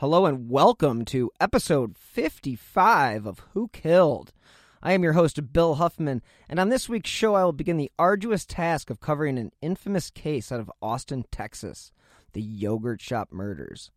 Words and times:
Hello 0.00 0.26
and 0.26 0.50
welcome 0.50 1.06
to 1.06 1.30
episode 1.40 1.96
55 1.96 3.24
of 3.24 3.38
Who 3.54 3.68
Killed. 3.68 4.34
I 4.82 4.92
am 4.92 5.02
your 5.02 5.14
host, 5.14 5.54
Bill 5.54 5.76
Huffman, 5.76 6.20
and 6.50 6.60
on 6.60 6.68
this 6.68 6.86
week's 6.86 7.08
show, 7.08 7.34
I 7.34 7.44
will 7.44 7.52
begin 7.52 7.78
the 7.78 7.90
arduous 7.98 8.44
task 8.44 8.90
of 8.90 9.00
covering 9.00 9.38
an 9.38 9.52
infamous 9.62 10.10
case 10.10 10.52
out 10.52 10.60
of 10.60 10.70
Austin, 10.82 11.24
Texas 11.32 11.92
the 12.34 12.42
Yogurt 12.42 13.00
Shop 13.00 13.32
murders. 13.32 13.90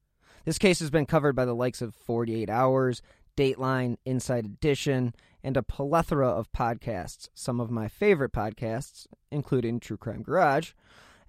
This 0.46 0.58
case 0.58 0.80
has 0.80 0.90
been 0.90 1.06
covered 1.06 1.36
by 1.36 1.44
the 1.44 1.54
likes 1.54 1.82
of 1.82 1.94
48 1.94 2.50
Hours, 2.50 3.02
Dateline, 3.36 3.98
Inside 4.06 4.46
Edition, 4.46 5.14
and 5.44 5.58
a 5.58 5.64
plethora 5.64 6.30
of 6.30 6.50
podcasts, 6.54 7.28
some 7.34 7.60
of 7.60 7.70
my 7.70 7.90
favorite 7.90 8.32
podcasts, 8.32 9.06
including 9.32 9.82
True 9.82 9.98
Crime 9.98 10.24
Garage, 10.24 10.72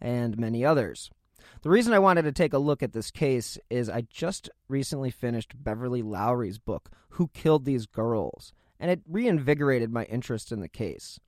and 0.01 0.39
many 0.39 0.65
others. 0.65 1.11
The 1.63 1.69
reason 1.69 1.93
I 1.93 1.99
wanted 1.99 2.23
to 2.23 2.33
take 2.33 2.55
a 2.55 2.59
look 2.59 2.83
at 2.83 2.95
this 2.95 3.11
case 3.11 3.59
is 3.69 3.91
I 3.91 4.07
just 4.09 4.49
recently 4.69 5.11
finished 5.11 5.63
Beverly 5.63 6.01
Lowry's 6.01 6.59
book, 6.59 6.91
Who 7.11 7.29
Killed 7.35 7.67
These 7.67 7.85
Girls, 7.85 8.55
and 8.79 8.91
it 8.91 9.03
reinvigorated 9.07 9.93
my 9.93 10.05
interest 10.05 10.53
in 10.53 10.61
the 10.61 10.71
case. 10.71 11.21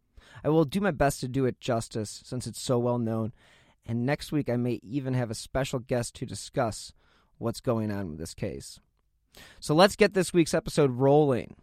I 0.42 0.48
will 0.48 0.64
do 0.64 0.80
my 0.80 0.90
best 0.90 1.20
to 1.20 1.28
do 1.28 1.44
it 1.44 1.60
justice 1.60 2.22
since 2.24 2.46
it's 2.46 2.62
so 2.62 2.78
well 2.78 2.98
known, 2.98 3.34
and 3.84 4.06
next 4.06 4.32
week 4.32 4.48
I 4.48 4.56
may 4.56 4.80
even 4.82 5.12
have 5.12 5.30
a 5.30 5.34
special 5.34 5.80
guest 5.80 6.14
to 6.16 6.26
discuss 6.26 6.94
what's 7.36 7.60
going 7.60 7.90
on 7.90 8.08
with 8.08 8.18
this 8.18 8.32
case. 8.32 8.80
So 9.60 9.74
let's 9.74 9.96
get 9.96 10.14
this 10.14 10.32
week's 10.32 10.54
episode 10.54 10.92
rolling. 10.92 11.56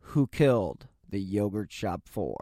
Who 0.00 0.26
killed 0.26 0.88
the 1.08 1.20
Yogurt 1.20 1.72
Shop 1.72 2.02
4? 2.04 2.36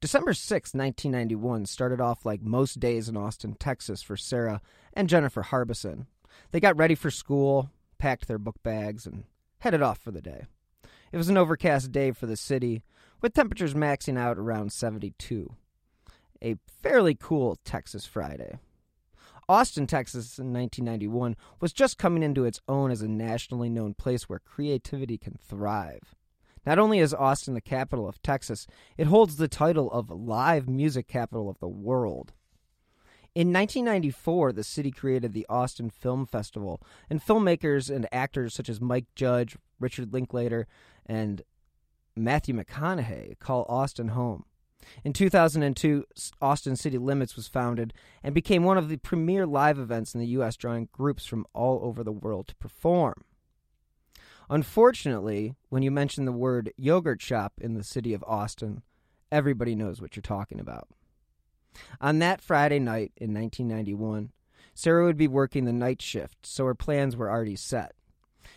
December 0.00 0.32
6, 0.32 0.72
1991 0.72 1.66
started 1.66 2.00
off 2.00 2.24
like 2.24 2.40
most 2.40 2.80
days 2.80 3.06
in 3.10 3.18
Austin, 3.18 3.54
Texas 3.54 4.00
for 4.00 4.16
Sarah 4.16 4.62
and 4.94 5.10
Jennifer 5.10 5.42
Harbison. 5.42 6.06
They 6.52 6.60
got 6.60 6.78
ready 6.78 6.94
for 6.94 7.10
school, 7.10 7.70
packed 7.98 8.26
their 8.26 8.38
book 8.38 8.56
bags, 8.62 9.06
and 9.06 9.24
headed 9.58 9.82
off 9.82 9.98
for 9.98 10.10
the 10.10 10.22
day. 10.22 10.46
It 11.12 11.18
was 11.18 11.28
an 11.28 11.36
overcast 11.36 11.92
day 11.92 12.12
for 12.12 12.24
the 12.24 12.38
city, 12.38 12.82
with 13.20 13.34
temperatures 13.34 13.74
maxing 13.74 14.18
out 14.18 14.38
around 14.38 14.72
72. 14.72 15.54
A 16.42 16.56
fairly 16.82 17.14
cool 17.14 17.58
Texas 17.62 18.06
Friday. 18.06 18.58
Austin, 19.50 19.86
Texas 19.86 20.38
in 20.38 20.50
1991 20.54 21.36
was 21.60 21.74
just 21.74 21.98
coming 21.98 22.22
into 22.22 22.46
its 22.46 22.60
own 22.66 22.90
as 22.90 23.02
a 23.02 23.08
nationally 23.08 23.68
known 23.68 23.92
place 23.92 24.30
where 24.30 24.38
creativity 24.38 25.18
can 25.18 25.36
thrive. 25.46 26.14
Not 26.66 26.78
only 26.78 26.98
is 26.98 27.14
Austin 27.14 27.54
the 27.54 27.60
capital 27.60 28.08
of 28.08 28.22
Texas, 28.22 28.66
it 28.96 29.06
holds 29.06 29.36
the 29.36 29.48
title 29.48 29.90
of 29.90 30.10
live 30.10 30.68
music 30.68 31.08
capital 31.08 31.48
of 31.48 31.58
the 31.58 31.68
world. 31.68 32.32
In 33.34 33.52
1994, 33.52 34.52
the 34.52 34.64
city 34.64 34.90
created 34.90 35.32
the 35.32 35.46
Austin 35.48 35.88
Film 35.88 36.26
Festival, 36.26 36.82
and 37.08 37.22
filmmakers 37.22 37.94
and 37.94 38.08
actors 38.10 38.54
such 38.54 38.68
as 38.68 38.80
Mike 38.80 39.06
Judge, 39.14 39.56
Richard 39.78 40.12
Linklater, 40.12 40.66
and 41.06 41.42
Matthew 42.16 42.54
McConaughey 42.54 43.38
call 43.38 43.64
Austin 43.68 44.08
home. 44.08 44.44
In 45.04 45.12
2002, 45.12 46.04
Austin 46.40 46.74
City 46.74 46.98
Limits 46.98 47.36
was 47.36 47.46
founded 47.46 47.92
and 48.22 48.34
became 48.34 48.64
one 48.64 48.78
of 48.78 48.88
the 48.88 48.96
premier 48.96 49.46
live 49.46 49.78
events 49.78 50.14
in 50.14 50.20
the 50.20 50.26
U.S., 50.28 50.56
drawing 50.56 50.88
groups 50.90 51.24
from 51.24 51.46
all 51.52 51.80
over 51.84 52.02
the 52.02 52.12
world 52.12 52.48
to 52.48 52.56
perform. 52.56 53.24
Unfortunately, 54.50 55.54
when 55.68 55.84
you 55.84 55.92
mention 55.92 56.24
the 56.24 56.32
word 56.32 56.72
yogurt 56.76 57.22
shop 57.22 57.52
in 57.60 57.74
the 57.74 57.84
city 57.84 58.12
of 58.12 58.24
Austin, 58.26 58.82
everybody 59.30 59.76
knows 59.76 60.02
what 60.02 60.16
you're 60.16 60.22
talking 60.22 60.58
about. 60.58 60.88
On 62.00 62.18
that 62.18 62.40
Friday 62.40 62.80
night 62.80 63.12
in 63.16 63.32
1991, 63.32 64.32
Sarah 64.74 65.04
would 65.04 65.16
be 65.16 65.28
working 65.28 65.66
the 65.66 65.72
night 65.72 66.02
shift, 66.02 66.44
so 66.44 66.64
her 66.64 66.74
plans 66.74 67.16
were 67.16 67.30
already 67.30 67.54
set. 67.54 67.92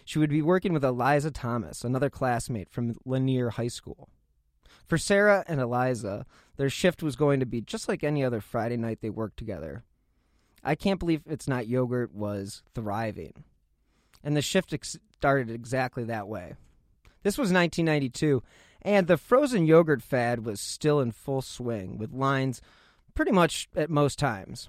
She 0.04 0.18
would 0.18 0.32
be 0.32 0.42
working 0.42 0.74
with 0.74 0.84
Eliza 0.84 1.30
Thomas, 1.30 1.84
another 1.84 2.10
classmate 2.10 2.72
from 2.72 2.96
Lanier 3.06 3.52
High 3.52 3.68
School. 3.68 4.10
For 4.88 4.98
Sarah 4.98 5.46
and 5.48 5.62
Eliza, 5.62 6.26
their 6.58 6.72
shift 6.72 7.04
was 7.04 7.16
going 7.16 7.40
to 7.40 7.46
be 7.46 7.62
just 7.62 7.88
like 7.88 8.04
any 8.04 8.24
other 8.24 8.42
Friday 8.42 8.78
night 8.78 9.00
they 9.02 9.12
worked 9.12 9.38
together. 9.38 9.84
I 10.64 10.74
can't 10.74 11.00
believe 11.00 11.22
it's 11.28 11.48
not 11.48 11.68
yogurt 11.68 12.16
was 12.16 12.64
thriving. 12.74 13.44
And 14.24 14.36
the 14.36 14.42
shift 14.42 14.74
ex- 14.74 14.98
started 15.24 15.50
exactly 15.50 16.04
that 16.04 16.28
way. 16.28 16.54
This 17.24 17.38
was 17.38 17.54
1992, 17.54 18.44
and 18.82 19.08
the 19.08 19.16
frozen 19.16 19.66
yogurt 19.66 20.02
fad 20.02 20.46
was 20.46 20.60
still 20.60 21.00
in 21.00 21.14
full 21.14 21.42
swing, 21.42 21.98
with 21.98 22.12
lines 22.12 22.62
pretty 23.16 23.32
much 23.32 23.70
at 23.74 23.90
most 23.90 24.20
times. 24.20 24.68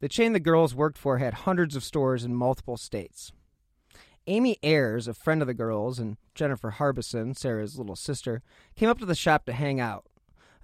The 0.00 0.08
chain 0.08 0.32
the 0.32 0.40
girls 0.40 0.74
worked 0.74 0.98
for 0.98 1.18
had 1.18 1.34
hundreds 1.34 1.76
of 1.76 1.84
stores 1.84 2.24
in 2.24 2.34
multiple 2.34 2.76
states. 2.76 3.30
Amy 4.26 4.58
Ayers, 4.64 5.06
a 5.06 5.14
friend 5.14 5.40
of 5.40 5.46
the 5.46 5.54
girls, 5.54 6.00
and 6.00 6.16
Jennifer 6.34 6.70
Harbison, 6.70 7.36
Sarah's 7.36 7.78
little 7.78 7.94
sister, 7.94 8.42
came 8.74 8.88
up 8.88 8.98
to 8.98 9.06
the 9.06 9.14
shop 9.14 9.44
to 9.44 9.52
hang 9.52 9.78
out. 9.78 10.06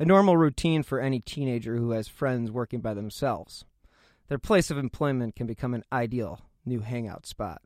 A 0.01 0.05
normal 0.05 0.37
routine 0.37 0.83
for 0.83 0.99
any 0.99 1.21
teenager 1.21 1.77
who 1.77 1.93
has 1.93 2.09
friends 2.09 2.51
working 2.51 2.81
by 2.81 2.93
themselves. 2.93 3.65
Their 4.27 4.41
place 4.41 4.69
of 4.73 4.79
employment 4.79 5.37
can 5.37 5.47
become 5.47 5.75
an 5.75 5.85
ideal 5.93 6.41
new 6.67 6.81
hangout 6.81 7.25
spot. 7.25 7.63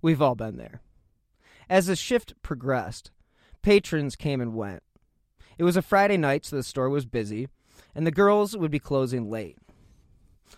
We've 0.00 0.22
all 0.22 0.34
been 0.34 0.56
there. 0.56 0.80
As 1.68 1.86
the 1.86 1.96
shift 1.96 2.34
progressed, 2.42 3.10
patrons 3.62 4.16
came 4.16 4.40
and 4.40 4.54
went. 4.54 4.82
It 5.56 5.64
was 5.64 5.76
a 5.76 5.82
Friday 5.82 6.16
night, 6.16 6.44
so 6.44 6.56
the 6.56 6.62
store 6.62 6.90
was 6.90 7.06
busy, 7.06 7.48
and 7.94 8.06
the 8.06 8.10
girls 8.10 8.56
would 8.56 8.70
be 8.70 8.78
closing 8.78 9.30
late. 9.30 9.56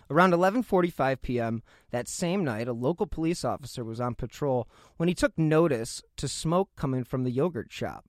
Around 0.09 0.33
11:45 0.33 1.21
p.m. 1.21 1.63
that 1.91 2.07
same 2.07 2.43
night, 2.43 2.67
a 2.67 2.73
local 2.73 3.07
police 3.07 3.45
officer 3.45 3.83
was 3.83 3.99
on 3.99 4.15
patrol 4.15 4.67
when 4.97 5.07
he 5.09 5.15
took 5.15 5.37
notice 5.37 6.01
to 6.17 6.27
smoke 6.27 6.69
coming 6.75 7.03
from 7.03 7.23
the 7.23 7.31
yogurt 7.31 7.71
shop. 7.71 8.05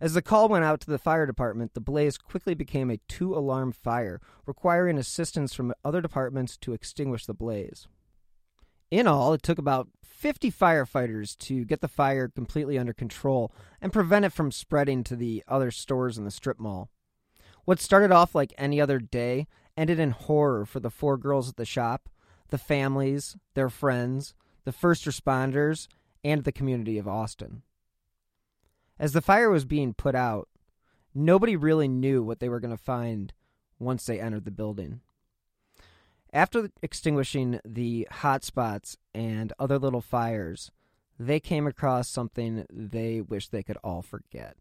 As 0.00 0.14
the 0.14 0.22
call 0.22 0.48
went 0.48 0.64
out 0.64 0.80
to 0.82 0.90
the 0.90 0.98
fire 0.98 1.26
department, 1.26 1.74
the 1.74 1.80
blaze 1.80 2.16
quickly 2.16 2.54
became 2.54 2.90
a 2.90 3.00
two-alarm 3.08 3.72
fire, 3.72 4.20
requiring 4.46 4.98
assistance 4.98 5.52
from 5.52 5.74
other 5.84 6.00
departments 6.00 6.56
to 6.58 6.72
extinguish 6.72 7.26
the 7.26 7.34
blaze. 7.34 7.88
In 8.94 9.08
all, 9.08 9.32
it 9.32 9.42
took 9.42 9.58
about 9.58 9.88
50 10.04 10.52
firefighters 10.52 11.36
to 11.38 11.64
get 11.64 11.80
the 11.80 11.88
fire 11.88 12.28
completely 12.28 12.78
under 12.78 12.92
control 12.92 13.52
and 13.82 13.92
prevent 13.92 14.24
it 14.24 14.32
from 14.32 14.52
spreading 14.52 15.02
to 15.02 15.16
the 15.16 15.42
other 15.48 15.72
stores 15.72 16.16
in 16.16 16.24
the 16.24 16.30
strip 16.30 16.60
mall. 16.60 16.90
What 17.64 17.80
started 17.80 18.12
off 18.12 18.36
like 18.36 18.54
any 18.56 18.80
other 18.80 19.00
day 19.00 19.48
ended 19.76 19.98
in 19.98 20.12
horror 20.12 20.64
for 20.64 20.78
the 20.78 20.92
four 20.92 21.16
girls 21.16 21.48
at 21.48 21.56
the 21.56 21.64
shop, 21.64 22.08
the 22.50 22.56
families, 22.56 23.36
their 23.54 23.68
friends, 23.68 24.32
the 24.62 24.70
first 24.70 25.06
responders, 25.06 25.88
and 26.22 26.44
the 26.44 26.52
community 26.52 26.96
of 26.96 27.08
Austin. 27.08 27.62
As 28.96 29.12
the 29.12 29.20
fire 29.20 29.50
was 29.50 29.64
being 29.64 29.92
put 29.92 30.14
out, 30.14 30.48
nobody 31.12 31.56
really 31.56 31.88
knew 31.88 32.22
what 32.22 32.38
they 32.38 32.48
were 32.48 32.60
going 32.60 32.70
to 32.70 32.80
find 32.80 33.32
once 33.80 34.06
they 34.06 34.20
entered 34.20 34.44
the 34.44 34.52
building. 34.52 35.00
After 36.34 36.68
extinguishing 36.82 37.60
the 37.64 38.08
hot 38.10 38.42
spots 38.42 38.96
and 39.14 39.52
other 39.60 39.78
little 39.78 40.00
fires, 40.00 40.72
they 41.16 41.38
came 41.38 41.64
across 41.64 42.08
something 42.08 42.66
they 42.68 43.20
wish 43.20 43.46
they 43.46 43.62
could 43.62 43.78
all 43.84 44.02
forget. 44.02 44.56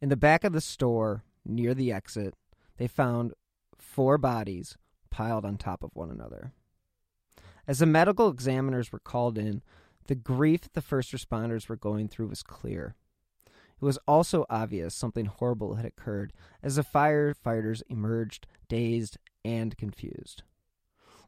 In 0.00 0.10
the 0.10 0.16
back 0.16 0.44
of 0.44 0.52
the 0.52 0.60
store, 0.60 1.24
near 1.44 1.74
the 1.74 1.90
exit, 1.90 2.34
they 2.76 2.86
found 2.86 3.34
four 3.78 4.16
bodies 4.16 4.78
piled 5.10 5.44
on 5.44 5.56
top 5.56 5.82
of 5.82 5.90
one 5.94 6.08
another. 6.08 6.52
As 7.66 7.80
the 7.80 7.86
medical 7.86 8.28
examiners 8.28 8.92
were 8.92 9.00
called 9.00 9.38
in, 9.38 9.62
the 10.06 10.14
grief 10.14 10.72
the 10.72 10.80
first 10.80 11.10
responders 11.10 11.68
were 11.68 11.76
going 11.76 12.06
through 12.06 12.28
was 12.28 12.44
clear. 12.44 12.94
It 13.44 13.84
was 13.84 13.98
also 14.06 14.46
obvious 14.48 14.94
something 14.94 15.26
horrible 15.26 15.74
had 15.74 15.86
occurred 15.86 16.32
as 16.62 16.76
the 16.76 16.84
firefighters 16.84 17.82
emerged 17.88 18.46
dazed 18.68 19.18
and 19.44 19.76
confused. 19.76 20.44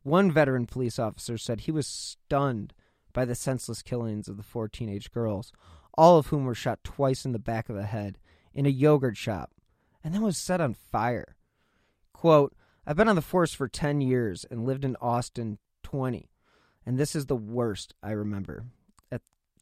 One 0.03 0.31
veteran 0.31 0.67
police 0.67 0.99
officer 0.99 1.39
said 1.39 1.61
he 1.61 1.73
was 1.73 1.87
stunned 1.87 2.75
by 3.13 3.25
the 3.25 3.35
senseless 3.35 3.83
killings 3.83 4.29
of 4.29 4.37
the 4.37 4.43
four 4.43 4.69
teenage 4.69 5.11
girls, 5.11 5.53
all 5.97 6.19
of 6.19 6.29
whom 6.29 6.45
were 6.45 6.55
shot 6.55 6.83
twice 6.83 7.25
in 7.25 7.33
the 7.33 7.39
back 7.39 7.69
of 7.69 7.77
the 7.77 7.85
head 7.85 8.19
in 8.55 8.67
a 8.67 8.71
yogurt 8.71 9.17
shop 9.17 9.53
and 10.03 10.15
then 10.15 10.23
was 10.23 10.37
set 10.37 10.61
on 10.61 10.75
fire. 10.75 11.37
Quote, 12.13 12.55
I've 12.87 12.97
been 12.97 13.09
on 13.09 13.17
the 13.17 13.23
force 13.23 13.55
for 13.55 13.69
10 13.69 14.01
years 14.01 14.45
and 14.51 14.67
lived 14.67 14.85
in 14.85 14.97
Austin 15.01 15.59
20, 15.83 16.31
And 16.85 16.99
this 16.99 17.15
is 17.15 17.27
the 17.27 17.37
worst 17.37 17.95
I 18.03 18.11
remember, 18.11 18.65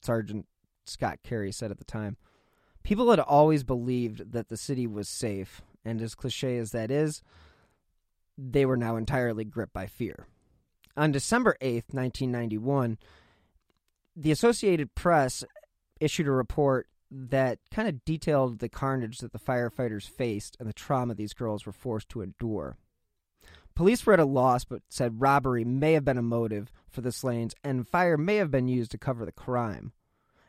Sergeant 0.01 0.47
Scott 0.87 1.19
Carey 1.23 1.53
said 1.53 1.71
at 1.71 1.79
the 1.79 1.85
time. 1.85 2.17
People 2.83 3.11
had 3.11 3.21
always 3.21 3.63
believed 3.63 4.33
that 4.33 4.49
the 4.49 4.57
city 4.57 4.87
was 4.87 5.09
safe, 5.09 5.61
and 5.85 6.01
as 6.01 6.15
cliche 6.15 6.57
as 6.57 6.73
that 6.73 6.91
is, 6.91 7.23
they 8.41 8.65
were 8.65 8.77
now 8.77 8.97
entirely 8.97 9.45
gripped 9.45 9.73
by 9.73 9.87
fear. 9.87 10.27
On 10.97 11.13
December 11.13 11.57
8th, 11.61 11.93
1991, 11.93 12.99
the 14.17 14.33
Associated 14.33 14.95
Press 14.95 15.45
issued 16.01 16.27
a 16.27 16.33
report 16.33 16.89
that 17.11 17.59
kind 17.71 17.89
of 17.89 18.05
detailed 18.05 18.59
the 18.59 18.69
carnage 18.69 19.19
that 19.19 19.33
the 19.33 19.39
firefighters 19.39 20.09
faced 20.09 20.57
and 20.59 20.69
the 20.69 20.73
trauma 20.73 21.15
these 21.15 21.35
girls 21.35 21.67
were 21.67 21.73
forced 21.73 22.09
to 22.09 22.23
endure. 22.23 22.77
Police 23.75 24.05
were 24.05 24.13
at 24.13 24.21
a 24.21 24.25
loss, 24.25 24.65
but 24.65 24.83
said 24.89 25.21
robbery 25.21 25.65
may 25.65 25.93
have 25.93 26.05
been 26.05 26.19
a 26.19 26.23
motive 26.23 26.73
for 26.89 27.01
the 27.01 27.13
slayings 27.13 27.55
and 27.65 27.89
fire 27.89 28.17
may 28.17 28.37
have 28.37 28.51
been 28.51 28.69
used 28.69 28.91
to 28.93 28.99
cover 28.99 29.25
the 29.25 29.33
crime. 29.33 29.93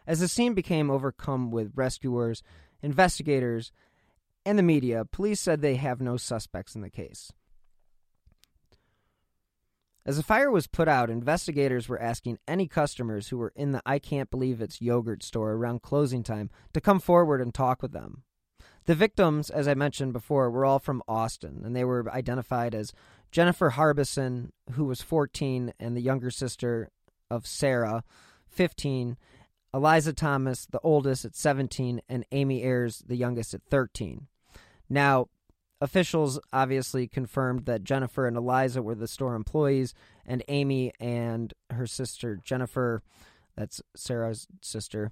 As 0.08 0.20
the 0.20 0.28
scene 0.28 0.54
became 0.54 0.90
overcome 0.90 1.52
with 1.52 1.72
rescuers, 1.76 2.44
investigators, 2.82 3.72
and 4.46 4.58
the 4.58 4.64
media, 4.64 5.06
police 5.06 5.40
said 5.40 5.62
they 5.62 5.76
have 5.76 6.02
no 6.02 6.18
suspects 6.18 6.76
in 6.76 6.82
the 6.82 6.90
case. 6.90 7.32
As 10.04 10.18
the 10.18 10.24
fire 10.24 10.50
was 10.50 10.66
put 10.66 10.88
out, 10.88 11.12
investigators 11.12 11.88
were 11.88 12.02
asking 12.02 12.40
any 12.48 12.68
customers 12.68 13.28
who 13.28 13.38
were 13.38 13.54
in 13.56 13.72
the 13.72 13.84
I 13.86 14.00
Can't 14.00 14.32
Believe 14.32 14.60
It's 14.60 14.82
yogurt 14.82 15.22
store 15.22 15.52
around 15.52 15.84
closing 15.84 16.24
time 16.24 16.50
to 16.74 16.82
come 16.82 17.00
forward 17.00 17.40
and 17.40 17.54
talk 17.54 17.84
with 17.84 17.92
them. 17.92 18.24
The 18.86 18.96
victims, 18.96 19.52
as 19.52 19.68
I 19.68 19.76
mentioned 19.76 20.14
before, 20.14 20.50
were 20.50 20.66
all 20.66 20.80
from 20.80 21.04
Austin, 21.08 21.62
and 21.64 21.76
they 21.76 21.84
were 21.84 22.12
identified 22.12 22.74
as 22.74 22.94
Jennifer 23.32 23.72
Harbison, 23.72 24.54
who 24.72 24.86
was 24.86 25.04
14, 25.04 25.74
and 25.80 25.96
the 25.96 26.02
younger 26.02 26.32
sister 26.32 26.90
of 27.30 27.46
Sarah, 27.46 28.04
15, 28.50 29.18
Eliza 29.72 30.14
Thomas, 30.14 30.66
the 30.66 30.80
oldest, 30.80 31.26
at 31.26 31.36
17, 31.36 32.02
and 32.10 32.26
Amy 32.32 32.64
Ayers, 32.64 33.04
the 33.06 33.16
youngest, 33.16 33.54
at 33.54 33.64
13. 33.70 34.28
Now, 34.90 35.28
officials 35.82 36.40
obviously 36.54 37.08
confirmed 37.08 37.66
that 37.66 37.84
Jennifer 37.84 38.28
and 38.28 38.38
Eliza 38.38 38.82
were 38.82 38.96
the 38.96 39.08
store 39.08 39.36
employees, 39.36 39.94
and 40.26 40.44
Amy 40.48 40.94
and 41.00 41.54
her 41.72 41.88
sister 41.88 42.38
Jennifer, 42.42 43.02
that's 43.58 43.82
Sarah's 43.96 44.48
sister, 44.62 45.12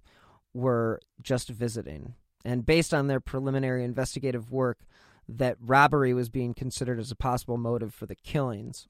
were 0.53 1.01
just 1.21 1.49
visiting. 1.49 2.13
And 2.45 2.65
based 2.65 2.93
on 2.93 3.07
their 3.07 3.19
preliminary 3.19 3.83
investigative 3.83 4.51
work, 4.51 4.79
that 5.27 5.57
robbery 5.59 6.13
was 6.13 6.29
being 6.29 6.53
considered 6.53 6.99
as 6.99 7.11
a 7.11 7.15
possible 7.15 7.57
motive 7.57 7.93
for 7.93 8.05
the 8.05 8.15
killings. 8.15 8.87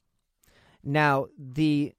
Now, 0.83 1.27
the 1.37 1.93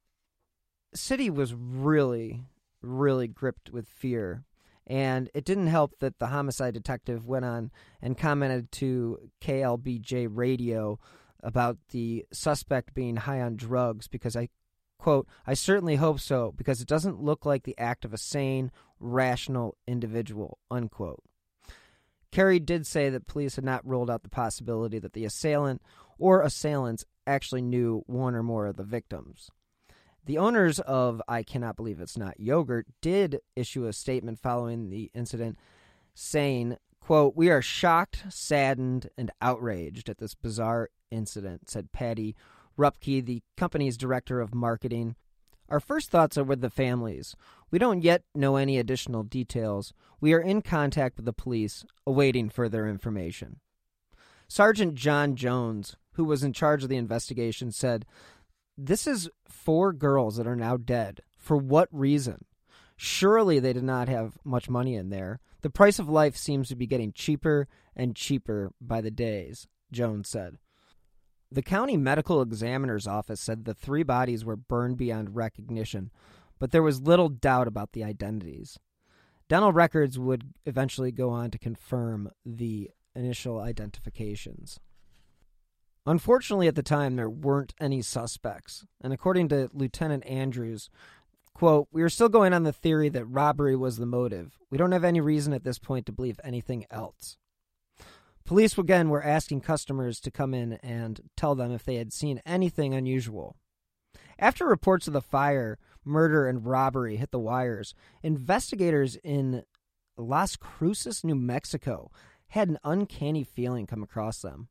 city 0.95 1.29
was 1.29 1.55
really, 1.55 2.45
really 2.83 3.29
gripped 3.29 3.71
with 3.71 3.89
fear 3.89 4.45
and 4.87 5.31
it 5.35 5.45
didn't 5.45 5.69
help 5.69 5.99
that 6.01 6.19
the 6.19 6.27
homicide 6.27 6.75
detective 6.75 7.27
went 7.27 7.45
on 7.45 7.71
and 8.03 8.19
commented 8.19 8.71
to 8.73 9.19
KLBJ 9.41 10.29
radio 10.31 10.99
about 11.43 11.79
the 11.91 12.27
suspect 12.33 12.95
being 12.95 13.17
high 13.17 13.41
on 13.41 13.57
drugs 13.57 14.09
because 14.09 14.37
I 14.37 14.49
quote, 14.99 15.27
I 15.47 15.55
certainly 15.55 15.97
hope 15.97 16.21
so 16.21 16.53
because 16.57 16.81
it 16.81 16.89
doesn't 16.89 17.23
look 17.23 17.47
like 17.47 17.65
the 17.65 17.79
act 17.79 18.05
of 18.05 18.13
a 18.13 18.19
sane, 18.19 18.71
rational 18.99 19.77
individual, 19.87 20.59
unquote. 20.71 21.23
Carey 22.31 22.61
did 22.61 22.87
say 22.87 23.09
that 23.09 23.27
police 23.27 23.57
had 23.57 23.65
not 23.65 23.87
ruled 23.87 24.11
out 24.11 24.23
the 24.23 24.29
possibility 24.29 24.99
that 24.99 25.15
the 25.15 25.25
assailant 25.25 25.83
or 26.19 26.43
assailants 26.43 27.05
actually 27.27 27.63
knew 27.63 28.05
one 28.07 28.35
or 28.35 28.43
more 28.43 28.67
of 28.67 28.77
the 28.77 28.85
victims. 28.85 29.51
The 30.27 30.39
owners 30.39 30.81
of 30.81 31.23
I 31.27 31.43
Cannot 31.43 31.77
Believe 31.77 32.01
It's 32.01 32.19
Not 32.19 32.39
Yogurt 32.39 32.87
did 33.01 33.41
issue 33.57 33.87
a 33.87 33.93
statement 33.93 34.39
following 34.39 34.91
the 34.91 35.11
incident 35.15 35.59
saying, 36.15 36.77
quote, 37.01 37.35
We 37.37 37.49
are 37.49 37.63
shocked, 37.63 38.25
saddened, 38.29 39.09
and 39.17 39.31
outraged 39.41 40.09
at 40.09 40.19
this 40.19 40.35
bizarre 40.35 40.91
incident, 41.11 41.71
said 41.71 41.93
Patty 41.93 42.37
Rupke, 42.79 43.25
the 43.25 43.43
company's 43.57 43.97
director 43.97 44.41
of 44.41 44.55
marketing. 44.55 45.17
Our 45.69 45.81
first 45.81 46.11
thoughts 46.11 46.37
are 46.37 46.45
with 46.45 46.61
the 46.61 46.71
families. 46.71 47.35
We 47.71 47.79
don't 47.79 48.03
yet 48.03 48.23
know 48.35 48.57
any 48.57 48.79
additional 48.79 49.23
details. 49.23 49.93
We 50.21 50.33
are 50.33 50.41
in 50.41 50.63
contact 50.63 51.17
with 51.17 51.25
the 51.25 51.33
police, 51.33 51.85
awaiting 52.07 52.51
further 52.51 52.89
information. 52.89 53.61
Sergeant 54.49 54.97
John 54.97 55.37
Jones, 55.37 55.97
who 56.15 56.25
was 56.25 56.43
in 56.43 56.53
charge 56.53 56.83
of 56.83 56.89
the 56.89 56.97
investigation, 56.97 57.71
said 57.71 58.05
this 58.87 59.07
is 59.07 59.29
four 59.49 59.93
girls 59.93 60.37
that 60.37 60.47
are 60.47 60.57
now 60.57 60.77
dead. 60.77 61.21
For 61.37 61.57
what 61.57 61.89
reason? 61.93 62.45
Surely 62.97 63.59
they 63.59 63.73
did 63.73 63.85
not 63.85 64.09
have 64.09 64.39
much 64.45 64.69
money 64.69 64.95
in 64.95 65.11
there. 65.11 65.41
The 65.63 65.71
price 65.71 65.99
of 65.99 66.09
life 66.09 66.37
seems 66.37 66.69
to 66.69 66.77
be 66.77 66.87
getting 66.87 67.13
cheaper 67.13 67.69
and 67.95 68.17
cheaper 68.17 68.73
by 68.81 69.01
the 69.01 69.11
days, 69.11 69.69
Jones 69.93 70.29
said. 70.29 70.57
The 71.53 71.63
county 71.63 71.97
medical 71.97 72.41
examiner's 72.41 73.07
office 73.07 73.41
said 73.41 73.65
the 73.65 73.75
three 73.75 74.03
bodies 74.03 74.45
were 74.45 74.57
burned 74.57 74.97
beyond 74.97 75.37
recognition, 75.37 76.11
but 76.59 76.71
there 76.71 76.83
was 76.83 77.03
little 77.03 77.29
doubt 77.29 77.69
about 77.69 77.93
the 77.93 78.05
identities. 78.05 78.79
Dental 79.49 79.73
records 79.73 80.19
would 80.19 80.55
eventually 80.65 81.11
go 81.11 81.31
on 81.31 81.51
to 81.51 81.59
confirm 81.59 82.31
the 82.47 82.91
initial 83.15 83.59
identifications. 83.59 84.79
Unfortunately, 86.07 86.67
at 86.67 86.75
the 86.75 86.83
time, 86.83 87.17
there 87.17 87.31
weren't 87.31 87.75
any 87.81 88.03
suspects. 88.03 88.87
And 89.01 89.13
according 89.13 89.49
to 89.49 89.71
Lieutenant 89.73 90.25
Andrews, 90.27 90.89
quote, 91.55 91.89
we 91.93 92.03
are 92.03 92.09
still 92.09 92.29
going 92.29 92.53
on 92.53 92.63
the 92.63 92.73
theory 92.73 93.09
that 93.11 93.27
robbery 93.27 93.77
was 93.77 93.99
the 93.99 94.07
motive. 94.07 94.59
We 94.71 94.79
don't 94.79 94.93
have 94.93 95.05
any 95.05 95.21
reason 95.21 95.53
at 95.53 95.65
this 95.65 95.79
point 95.79 96.07
to 96.07 96.13
believe 96.13 96.41
anything 96.43 96.87
else. 96.91 97.37
Police 98.47 98.79
again 98.79 99.11
were 99.11 99.23
asking 99.23 99.61
customers 99.61 100.19
to 100.21 100.31
come 100.31 100.55
in 100.55 100.73
and 100.83 101.21
tell 101.37 101.55
them 101.55 101.71
if 101.71 101.85
they 101.85 101.97
had 101.97 102.13
seen 102.13 102.41
anything 102.47 102.95
unusual. 102.95 103.57
After 104.39 104.65
reports 104.65 105.07
of 105.07 105.13
the 105.13 105.21
fire, 105.21 105.79
murder, 106.05 106.49
and 106.49 106.65
robbery 106.67 107.17
hit 107.17 107.31
the 107.31 107.39
wires, 107.39 107.95
investigators 108.23 109.17
in 109.17 109.65
Las 110.17 110.57
Cruces, 110.57 111.23
New 111.23 111.35
Mexico, 111.35 112.11
had 112.49 112.69
an 112.69 112.79
uncanny 112.83 113.45
feeling 113.45 113.87
come 113.87 114.03
across 114.03 114.41
them. 114.41 114.69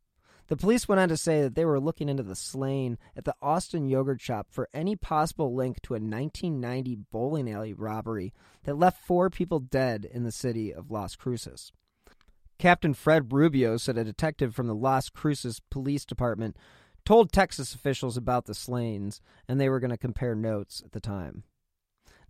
The 0.50 0.57
police 0.57 0.88
went 0.88 1.00
on 1.00 1.10
to 1.10 1.18
say 1.18 1.44
that 1.44 1.54
they 1.54 1.63
were 1.63 1.80
looking 1.80 2.10
into 2.10 2.24
the 2.24 2.36
slaying 2.36 2.98
at 3.16 3.24
the 3.24 3.36
Austin 3.40 3.88
Yogurt 3.88 4.19
Shop 4.19 4.48
for 4.50 4.68
any 4.74 4.96
possible 4.96 5.54
link 5.54 5.80
to 5.84 5.94
a 5.94 6.01
1990 6.01 6.98
bowling 7.12 7.50
alley 7.50 7.72
robbery 7.72 8.34
that 8.63 8.77
left 8.77 9.06
four 9.06 9.29
people 9.29 9.60
dead 9.60 10.08
in 10.12 10.24
the 10.24 10.32
city 10.32 10.74
of 10.74 10.89
Las 10.89 11.15
Cruces. 11.15 11.72
Captain 12.58 12.96
Fred 12.96 13.32
Rubio 13.32 13.77
said 13.77 13.96
a 13.96 14.03
detective 14.03 14.56
from 14.56 14.65
the 14.65 14.74
Las 14.74 15.10
Cruces 15.10 15.62
Police 15.70 16.03
Department 16.03 16.58
told 17.06 17.32
Texas 17.32 17.75
officials 17.75 18.18
about 18.18 18.46
the 18.46 18.56
slayings, 18.56 19.22
and 19.48 19.62
they 19.62 19.70
were 19.70 19.79
going 19.79 19.91
to 19.91 19.98
compare 19.98 20.36
notes 20.36 20.82
at 20.84 20.94
the 20.94 21.00
time. 21.00 21.44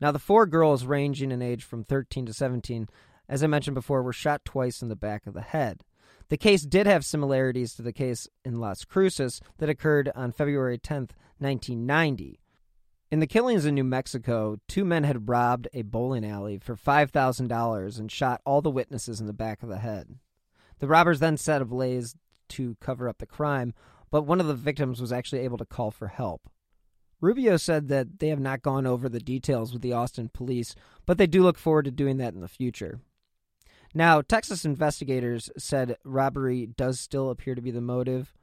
Now, 0.01 0.11
the 0.11 0.19
four 0.19 0.45
girls, 0.45 0.85
ranging 0.85 1.31
in 1.31 1.41
age 1.41 1.63
from 1.63 1.85
13 1.85 2.25
to 2.25 2.33
17, 2.33 2.87
as 3.29 3.43
I 3.43 3.47
mentioned 3.47 3.75
before, 3.75 4.03
were 4.03 4.13
shot 4.13 4.43
twice 4.43 4.81
in 4.81 4.89
the 4.89 4.95
back 4.95 5.25
of 5.25 5.33
the 5.33 5.41
head. 5.41 5.83
The 6.29 6.37
case 6.37 6.61
did 6.61 6.85
have 6.85 7.03
similarities 7.03 7.73
to 7.73 7.81
the 7.81 7.91
case 7.91 8.27
in 8.45 8.59
Las 8.59 8.85
Cruces 8.85 9.41
that 9.57 9.69
occurred 9.69 10.11
on 10.15 10.31
February 10.31 10.77
10, 10.77 11.09
1990. 11.39 12.39
In 13.11 13.19
the 13.19 13.25
killings 13.25 13.65
in 13.65 13.73
New 13.73 13.83
Mexico, 13.83 14.57
two 14.67 14.85
men 14.85 15.03
had 15.03 15.27
robbed 15.27 15.67
a 15.73 15.81
bowling 15.81 16.23
alley 16.23 16.59
for 16.59 16.75
$5,000 16.75 17.99
and 17.99 18.11
shot 18.11 18.41
all 18.45 18.61
the 18.61 18.69
witnesses 18.69 19.19
in 19.19 19.25
the 19.25 19.33
back 19.33 19.63
of 19.63 19.69
the 19.69 19.79
head. 19.79 20.19
The 20.77 20.87
robbers 20.87 21.19
then 21.19 21.35
set 21.35 21.63
ablaze 21.63 22.15
to 22.49 22.77
cover 22.79 23.09
up 23.09 23.17
the 23.17 23.25
crime, 23.25 23.73
but 24.11 24.21
one 24.21 24.39
of 24.39 24.45
the 24.45 24.53
victims 24.53 25.01
was 25.01 25.11
actually 25.11 25.41
able 25.41 25.57
to 25.57 25.65
call 25.65 25.89
for 25.89 26.07
help. 26.09 26.47
Rubio 27.21 27.57
said 27.57 27.87
that 27.87 28.19
they 28.19 28.29
have 28.29 28.39
not 28.39 28.61
gone 28.61 28.85
over 28.85 29.09
the 29.09 29.19
details 29.19 29.73
with 29.73 29.81
the 29.81 29.93
Austin 29.93 30.29
police, 30.31 30.75
but 31.07 31.17
they 31.17 31.27
do 31.27 31.41
look 31.41 31.57
forward 31.57 31.85
to 31.85 31.91
doing 31.91 32.17
that 32.17 32.35
in 32.35 32.41
the 32.41 32.47
future. 32.47 32.99
Now, 33.93 34.21
Texas 34.21 34.65
investigators 34.65 35.49
said 35.57 35.97
robbery 36.03 36.67
does 36.67 36.99
still 36.99 37.29
appear 37.29 37.55
to 37.55 37.61
be 37.61 37.71
the 37.71 37.81
motive, 37.81 38.33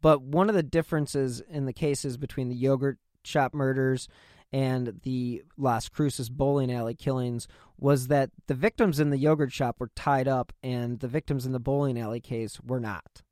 but 0.00 0.22
one 0.22 0.48
of 0.48 0.54
the 0.54 0.62
differences 0.62 1.40
in 1.40 1.66
the 1.66 1.72
cases 1.72 2.16
between 2.16 2.48
the 2.48 2.54
yogurt 2.54 2.98
shop 3.22 3.54
murders 3.54 4.08
and 4.52 5.00
the 5.02 5.42
Las 5.56 5.88
Cruces 5.88 6.30
bowling 6.30 6.72
alley 6.72 6.94
killings 6.94 7.48
was 7.76 8.06
that 8.06 8.30
the 8.46 8.54
victims 8.54 9.00
in 9.00 9.10
the 9.10 9.18
yogurt 9.18 9.52
shop 9.52 9.76
were 9.80 9.90
tied 9.96 10.28
up 10.28 10.52
and 10.62 11.00
the 11.00 11.08
victims 11.08 11.44
in 11.44 11.52
the 11.52 11.58
bowling 11.58 11.98
alley 11.98 12.20
case 12.20 12.60
were 12.60 12.80
not. 12.80 13.22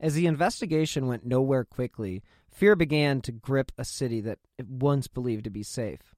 As 0.00 0.14
the 0.14 0.26
investigation 0.26 1.06
went 1.06 1.24
nowhere 1.24 1.64
quickly, 1.64 2.22
fear 2.50 2.76
began 2.76 3.20
to 3.22 3.32
grip 3.32 3.72
a 3.78 3.84
city 3.84 4.20
that 4.22 4.38
it 4.58 4.68
once 4.68 5.06
believed 5.06 5.44
to 5.44 5.50
be 5.50 5.62
safe. 5.62 6.14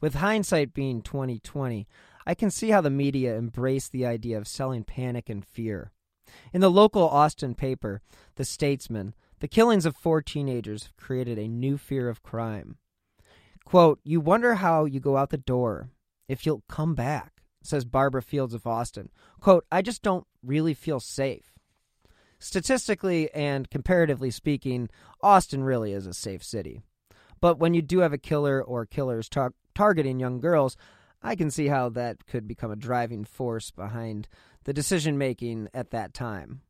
With 0.00 0.14
hindsight 0.14 0.74
being 0.74 1.02
2020, 1.02 1.86
I 2.26 2.34
can 2.34 2.50
see 2.50 2.70
how 2.70 2.80
the 2.80 2.90
media 2.90 3.36
embraced 3.36 3.92
the 3.92 4.06
idea 4.06 4.38
of 4.38 4.48
selling 4.48 4.84
panic 4.84 5.28
and 5.28 5.44
fear. 5.44 5.92
In 6.52 6.60
the 6.60 6.70
local 6.70 7.08
Austin 7.08 7.54
paper, 7.54 8.00
The 8.36 8.44
Statesman, 8.44 9.14
the 9.40 9.48
killings 9.48 9.86
of 9.86 9.96
four 9.96 10.22
teenagers 10.22 10.84
have 10.84 10.96
created 10.96 11.38
a 11.38 11.48
new 11.48 11.76
fear 11.76 12.08
of 12.08 12.22
crime. 12.22 12.76
Quote, 13.64 14.00
You 14.04 14.20
wonder 14.20 14.56
how 14.56 14.84
you 14.84 15.00
go 15.00 15.16
out 15.16 15.30
the 15.30 15.36
door, 15.36 15.90
if 16.28 16.46
you'll 16.46 16.62
come 16.68 16.94
back, 16.94 17.42
says 17.62 17.84
Barbara 17.84 18.22
Fields 18.22 18.54
of 18.54 18.66
Austin. 18.66 19.10
Quote, 19.40 19.66
I 19.70 19.82
just 19.82 20.02
don't 20.02 20.26
really 20.42 20.74
feel 20.74 21.00
safe. 21.00 21.52
Statistically 22.38 23.32
and 23.32 23.70
comparatively 23.70 24.30
speaking, 24.30 24.88
Austin 25.22 25.62
really 25.62 25.92
is 25.92 26.06
a 26.06 26.14
safe 26.14 26.42
city. 26.42 26.80
But 27.40 27.58
when 27.58 27.74
you 27.74 27.82
do 27.82 27.98
have 28.00 28.12
a 28.12 28.18
killer 28.18 28.62
or 28.62 28.86
killers 28.86 29.28
tar- 29.28 29.54
targeting 29.74 30.18
young 30.18 30.40
girls, 30.40 30.76
I 31.22 31.36
can 31.36 31.50
see 31.50 31.68
how 31.68 31.88
that 31.90 32.26
could 32.26 32.48
become 32.48 32.70
a 32.70 32.76
driving 32.76 33.24
force 33.24 33.70
behind 33.70 34.28
the 34.64 34.72
decision 34.72 35.18
making 35.18 35.68
at 35.72 35.90
that 35.90 36.14
time. 36.14 36.62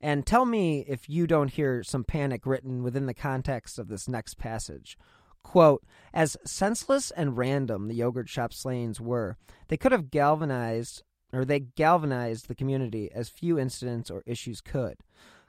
And 0.00 0.26
tell 0.26 0.44
me 0.44 0.84
if 0.88 1.08
you 1.08 1.26
don't 1.26 1.52
hear 1.52 1.82
some 1.82 2.04
panic 2.04 2.46
written 2.46 2.82
within 2.82 3.06
the 3.06 3.14
context 3.14 3.78
of 3.78 3.88
this 3.88 4.08
next 4.08 4.38
passage. 4.38 4.96
Quote, 5.42 5.84
as 6.12 6.36
senseless 6.44 7.10
and 7.10 7.36
random 7.36 7.88
the 7.88 7.94
yogurt 7.94 8.28
shop 8.28 8.52
slayings 8.52 9.00
were, 9.00 9.36
they 9.68 9.76
could 9.76 9.92
have 9.92 10.10
galvanized 10.10 11.02
or 11.32 11.44
they 11.44 11.60
galvanized 11.60 12.48
the 12.48 12.54
community 12.54 13.10
as 13.12 13.28
few 13.28 13.58
incidents 13.58 14.10
or 14.10 14.22
issues 14.26 14.60
could, 14.60 14.96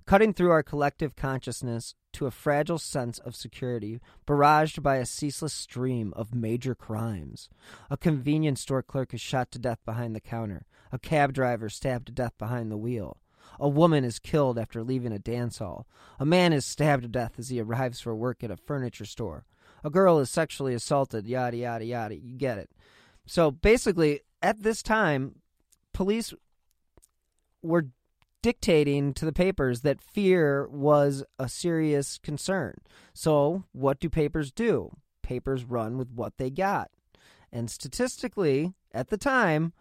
cutting 0.06 0.34
through 0.34 0.52
our 0.52 0.64
collective 0.64 1.16
consciousness 1.16 1.96
to 2.14 2.26
a 2.26 2.32
fragile 2.32 2.78
sense 2.78 3.20
of 3.20 3.36
security, 3.36 4.00
barraged 4.28 4.82
by 4.84 4.98
a 4.98 5.06
ceaseless 5.06 5.54
stream 5.54 6.14
of 6.16 6.36
major 6.36 6.76
crimes. 6.76 7.50
A 7.90 7.98
convenience 7.98 8.62
store 8.62 8.84
clerk 8.84 9.14
is 9.14 9.22
shot 9.22 9.52
to 9.52 9.60
death 9.60 9.80
behind 9.86 10.16
the 10.16 10.22
counter, 10.22 10.66
a 10.92 11.00
cab 11.00 11.34
driver 11.34 11.70
stabbed 11.70 12.08
to 12.08 12.12
death 12.12 12.38
behind 12.38 12.72
the 12.72 12.78
wheel. 12.78 13.18
A 13.60 13.70
woman 13.70 14.04
is 14.04 14.20
killed 14.20 14.58
after 14.58 14.84
leaving 14.84 15.12
a 15.12 15.20
dance 15.20 15.58
hall. 15.58 15.88
A 16.20 16.26
man 16.26 16.54
is 16.54 16.66
stabbed 16.66 17.04
to 17.04 17.10
death 17.10 17.34
as 17.38 17.50
he 17.50 17.60
arrives 17.60 18.00
for 18.00 18.16
work 18.16 18.44
at 18.44 18.52
a 18.52 18.58
furniture 18.58 19.06
store 19.06 19.46
a 19.84 19.90
girl 19.90 20.20
is 20.20 20.30
sexually 20.30 20.74
assaulted, 20.74 21.28
yada, 21.28 21.58
yada, 21.58 21.86
yada. 21.86 22.16
You 22.16 22.38
get 22.38 22.58
it. 22.58 22.70
So 23.26 23.52
basically, 23.52 24.22
at 24.42 24.62
this 24.62 24.82
time, 24.82 25.36
police 25.94 26.34
were 27.62 27.88
dictating 28.42 29.14
to 29.14 29.26
the 29.26 29.34
papers 29.34 29.82
that 29.82 30.02
fear 30.02 30.68
was 30.68 31.24
a 31.38 31.48
serious 31.48 32.18
concern. 32.18 32.76
So, 33.14 33.64
what 33.72 34.00
do 34.00 34.10
papers 34.10 34.52
do? 34.52 34.98
Papers 35.22 35.64
run 35.64 35.98
with 35.98 36.12
what 36.12 36.38
they 36.38 36.50
got. 36.50 36.90
And 37.52 37.70
statistically, 37.70 38.74
at 38.94 39.10
the 39.10 39.18
time, 39.18 39.74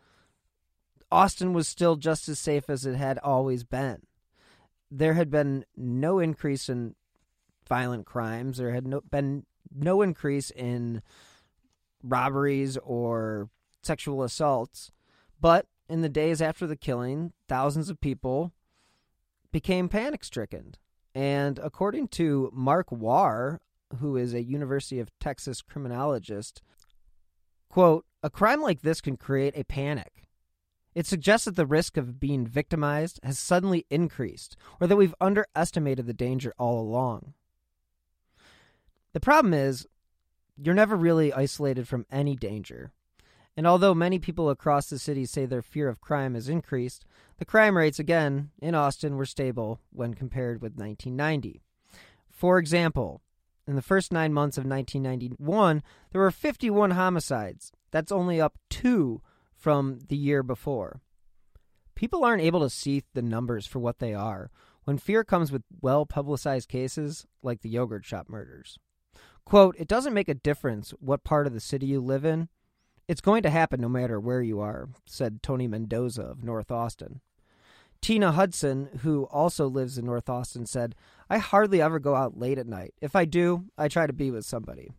Austin 1.11 1.53
was 1.53 1.69
still 1.69 1.97
just 1.97 2.29
as 2.29 2.39
safe 2.39 2.69
as 2.69 2.87
it 2.87 2.97
had 2.97 3.19
always 3.19 3.65
been. 3.65 4.03
There 4.91 5.15
had 5.15 5.31
been 5.31 5.65
no 5.77 6.19
increase 6.19 6.69
in 6.69 6.95
violent 7.69 8.07
crimes. 8.07 8.59
There 8.59 8.73
had 8.73 8.87
no, 8.87 9.01
been 9.01 9.45
no 9.75 10.03
increase 10.03 10.51
in 10.51 11.03
robberies 12.03 12.77
or 12.79 13.49
sexual 13.83 14.23
assaults. 14.23 14.91
But 15.41 15.67
in 15.91 16.03
the 16.03 16.09
days 16.09 16.41
after 16.41 16.67
the 16.67 16.77
killing, 16.77 17.33
thousands 17.49 17.91
of 17.91 18.01
people 18.01 18.53
became 19.53 19.89
panic 19.89 20.23
stricken. 20.23 20.77
And 21.15 21.59
according 21.59 22.09
to 22.09 22.51
Mark 22.55 22.93
Warr, 22.93 23.61
who 23.99 24.17
is 24.17 24.33
a 24.33 24.43
University 24.43 25.01
of 25.01 25.11
Texas 25.19 25.63
criminologist, 25.63 26.63
quote, 27.69 28.07
a 28.23 28.31
crime 28.31 28.63
like 28.63 28.83
this 28.83 29.01
can 29.01 29.17
create 29.17 29.57
a 29.57 29.65
panic. 29.65 30.29
It 30.95 31.07
suggests 31.07 31.45
that 31.45 31.57
the 31.57 31.67
risk 31.67 31.97
of 31.97 32.21
being 32.21 32.47
victimized 32.47 33.19
has 33.23 33.39
suddenly 33.39 33.87
increased, 33.91 34.57
or 34.81 34.87
that 34.87 34.97
we've 34.97 35.15
underestimated 35.21 36.07
the 36.07 36.13
danger 36.13 36.55
all 36.59 36.81
along. 36.81 37.35
The 39.13 39.21
problem 39.21 39.55
is, 39.55 39.87
you're 40.57 40.75
never 40.75 40.97
really 40.97 41.33
isolated 41.33 41.89
from 41.89 42.07
any 42.11 42.37
danger. 42.37 42.93
And 43.61 43.67
although 43.67 43.95
many 43.95 44.19
people 44.19 44.49
across 44.49 44.89
the 44.89 44.99
city 44.99 45.27
say 45.27 45.45
their 45.45 45.61
fear 45.61 45.91
of 45.91 46.01
crime 46.01 46.33
has 46.33 46.49
increased, 46.49 47.05
the 47.37 47.45
crime 47.45 47.77
rates, 47.77 47.99
again, 47.99 48.53
in 48.59 48.75
Austin 48.75 49.19
were 49.19 49.27
stable 49.27 49.81
when 49.93 50.15
compared 50.15 50.63
with 50.63 50.79
1990. 50.79 51.61
For 52.31 52.59
example, 52.59 53.21
in 53.67 53.77
the 53.77 53.83
first 53.83 54.15
nine 54.15 54.33
months 54.33 54.57
of 54.57 54.65
1991, 54.65 55.83
there 56.11 56.23
were 56.23 56.31
51 56.31 56.93
homicides. 56.93 57.71
That's 57.91 58.11
only 58.11 58.41
up 58.41 58.57
two 58.71 59.21
from 59.55 59.99
the 60.09 60.17
year 60.17 60.43
before. 60.43 61.03
People 61.95 62.25
aren't 62.25 62.41
able 62.43 62.61
to 62.61 62.71
see 62.71 63.05
the 63.13 63.21
numbers 63.21 63.67
for 63.67 63.79
what 63.79 63.99
they 63.99 64.15
are 64.15 64.51
when 64.85 64.97
fear 64.97 65.23
comes 65.23 65.53
with 65.53 65.65
well 65.83 66.07
publicized 66.07 66.71
cases 66.71 67.27
like 67.43 67.61
the 67.61 67.69
yogurt 67.69 68.07
shop 68.07 68.27
murders. 68.27 68.79
Quote, 69.45 69.77
it 69.79 69.87
doesn't 69.87 70.15
make 70.15 70.31
a 70.31 70.35
difference 70.35 70.93
what 70.99 71.25
part 71.25 71.47
of 71.47 71.53
the 71.53 71.61
city 71.61 71.85
you 71.85 72.01
live 72.01 72.25
in. 72.25 72.49
It's 73.11 73.21
going 73.21 73.43
to 73.43 73.51
happen 73.51 73.81
no 73.81 73.89
matter 73.89 74.21
where 74.21 74.41
you 74.41 74.61
are, 74.61 74.89
said 75.05 75.43
Tony 75.43 75.67
Mendoza 75.67 76.23
of 76.23 76.45
North 76.45 76.71
Austin. 76.71 77.21
Tina 78.01 78.31
Hudson, 78.31 78.89
who 79.01 79.25
also 79.25 79.67
lives 79.67 79.99
in 79.99 80.07
North 80.07 80.29
Austin, 80.29 80.65
said, 80.65 80.95
I 81.29 81.39
hardly 81.39 81.83
ever 81.83 81.99
go 81.99 82.15
out 82.15 82.39
late 82.39 82.57
at 82.57 82.69
night. 82.69 82.95
If 83.01 83.17
I 83.17 83.25
do, 83.25 83.65
I 83.77 83.89
try 83.89 84.07
to 84.07 84.13
be 84.13 84.31
with 84.31 84.45
somebody. 84.45 84.93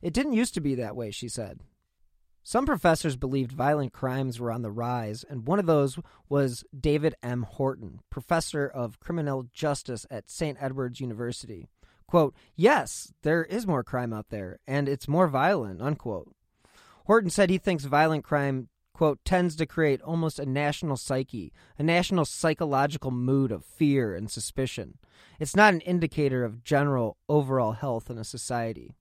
It 0.00 0.14
didn't 0.14 0.32
used 0.32 0.54
to 0.54 0.62
be 0.62 0.74
that 0.76 0.96
way, 0.96 1.10
she 1.10 1.28
said. 1.28 1.60
Some 2.42 2.64
professors 2.64 3.16
believed 3.16 3.52
violent 3.52 3.92
crimes 3.92 4.40
were 4.40 4.50
on 4.50 4.62
the 4.62 4.70
rise, 4.70 5.22
and 5.28 5.46
one 5.46 5.58
of 5.58 5.66
those 5.66 5.98
was 6.30 6.64
David 6.74 7.14
M. 7.22 7.42
Horton, 7.42 8.00
professor 8.08 8.66
of 8.66 9.00
criminal 9.00 9.48
justice 9.52 10.06
at 10.10 10.30
St. 10.30 10.56
Edward's 10.58 10.98
University 10.98 11.66
quote, 12.10 12.34
yes, 12.56 13.12
there 13.22 13.44
is 13.44 13.68
more 13.68 13.84
crime 13.84 14.12
out 14.12 14.30
there, 14.30 14.58
and 14.66 14.88
it's 14.88 15.06
more 15.06 15.28
violent, 15.28 15.80
unquote. 15.80 16.34
Horton 17.10 17.28
said 17.30 17.50
he 17.50 17.58
thinks 17.58 17.86
violent 17.86 18.22
crime, 18.22 18.68
quote, 18.94 19.18
tends 19.24 19.56
to 19.56 19.66
create 19.66 20.00
almost 20.00 20.38
a 20.38 20.46
national 20.46 20.96
psyche, 20.96 21.52
a 21.76 21.82
national 21.82 22.24
psychological 22.24 23.10
mood 23.10 23.50
of 23.50 23.64
fear 23.64 24.14
and 24.14 24.30
suspicion. 24.30 24.96
It's 25.40 25.56
not 25.56 25.74
an 25.74 25.80
indicator 25.80 26.44
of 26.44 26.62
general 26.62 27.16
overall 27.28 27.72
health 27.72 28.10
in 28.10 28.18
a 28.18 28.22
society. 28.22 28.94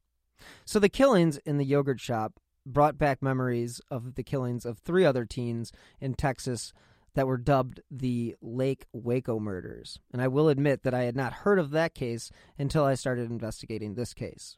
So 0.66 0.80
the 0.80 0.90
killings 0.90 1.38
in 1.46 1.60
the 1.60 1.66
yogurt 1.66 2.00
shop 2.00 2.40
brought 2.66 2.98
back 2.98 3.22
memories 3.22 3.80
of 3.92 4.16
the 4.16 4.24
killings 4.24 4.66
of 4.66 4.80
three 4.80 5.06
other 5.06 5.26
teens 5.26 5.72
in 6.02 6.16
Texas 6.16 6.74
that 7.14 7.28
were 7.28 7.38
dubbed 7.38 7.80
the 7.92 8.36
Lake 8.42 8.88
Waco 8.92 9.40
murders. 9.40 10.00
And 10.12 10.20
I 10.20 10.30
will 10.30 10.50
admit 10.50 10.82
that 10.82 10.96
I 10.96 11.04
had 11.04 11.16
not 11.16 11.44
heard 11.46 11.60
of 11.60 11.70
that 11.72 11.94
case 11.94 12.32
until 12.58 12.86
I 12.86 12.96
started 12.96 13.30
investigating 13.30 13.94
this 13.94 14.16
case. 14.16 14.58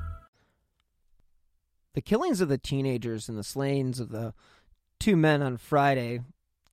The 1.93 2.01
killings 2.01 2.39
of 2.39 2.49
the 2.49 2.57
teenagers 2.57 3.27
and 3.27 3.37
the 3.37 3.43
slayings 3.43 3.99
of 3.99 4.09
the 4.09 4.33
two 4.99 5.17
men 5.17 5.41
on 5.41 5.57
Friday 5.57 6.21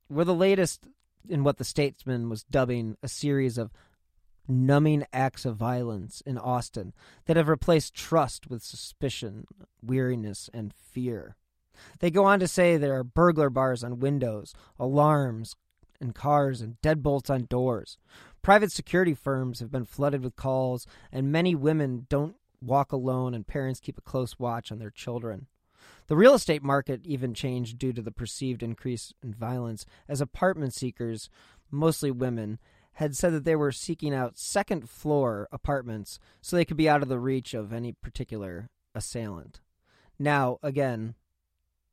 were 0.08 0.24
the 0.24 0.34
latest 0.34 0.86
in 1.28 1.44
what 1.44 1.58
the 1.58 1.64
statesman 1.64 2.28
was 2.28 2.44
dubbing 2.44 2.96
a 3.02 3.08
series 3.08 3.58
of 3.58 3.72
numbing 4.46 5.04
acts 5.12 5.44
of 5.44 5.56
violence 5.56 6.22
in 6.24 6.38
Austin 6.38 6.94
that 7.26 7.36
have 7.36 7.48
replaced 7.48 7.94
trust 7.94 8.48
with 8.48 8.62
suspicion, 8.62 9.46
weariness, 9.82 10.48
and 10.54 10.72
fear. 10.72 11.36
They 11.98 12.10
go 12.10 12.24
on 12.24 12.40
to 12.40 12.48
say 12.48 12.76
there 12.76 12.96
are 12.96 13.04
burglar 13.04 13.50
bars 13.50 13.84
on 13.84 14.00
windows, 14.00 14.54
alarms 14.78 15.54
in 16.00 16.12
cars, 16.12 16.60
and 16.60 16.80
deadbolts 16.80 17.28
on 17.28 17.46
doors. 17.46 17.98
Private 18.40 18.72
security 18.72 19.14
firms 19.14 19.60
have 19.60 19.70
been 19.70 19.84
flooded 19.84 20.22
with 20.22 20.36
calls, 20.36 20.86
and 21.12 21.32
many 21.32 21.54
women 21.54 22.06
don't 22.08 22.36
walk 22.60 22.92
alone, 22.92 23.34
and 23.34 23.46
parents 23.46 23.80
keep 23.80 23.98
a 23.98 24.02
close 24.02 24.38
watch 24.38 24.70
on 24.72 24.78
their 24.78 24.90
children. 24.90 25.46
The 26.08 26.16
real 26.16 26.34
estate 26.34 26.62
market 26.62 27.02
even 27.04 27.34
changed 27.34 27.78
due 27.78 27.92
to 27.92 28.02
the 28.02 28.10
perceived 28.10 28.62
increase 28.62 29.12
in 29.22 29.34
violence, 29.34 29.84
as 30.08 30.20
apartment 30.20 30.74
seekers, 30.74 31.28
mostly 31.70 32.10
women, 32.10 32.58
had 32.94 33.14
said 33.14 33.32
that 33.32 33.44
they 33.44 33.54
were 33.54 33.70
seeking 33.70 34.12
out 34.12 34.38
second 34.38 34.88
floor 34.90 35.48
apartments 35.52 36.18
so 36.40 36.56
they 36.56 36.64
could 36.64 36.76
be 36.76 36.88
out 36.88 37.02
of 37.02 37.08
the 37.08 37.18
reach 37.18 37.54
of 37.54 37.72
any 37.72 37.92
particular 37.92 38.70
assailant. 38.94 39.60
Now, 40.18 40.58
again, 40.62 41.14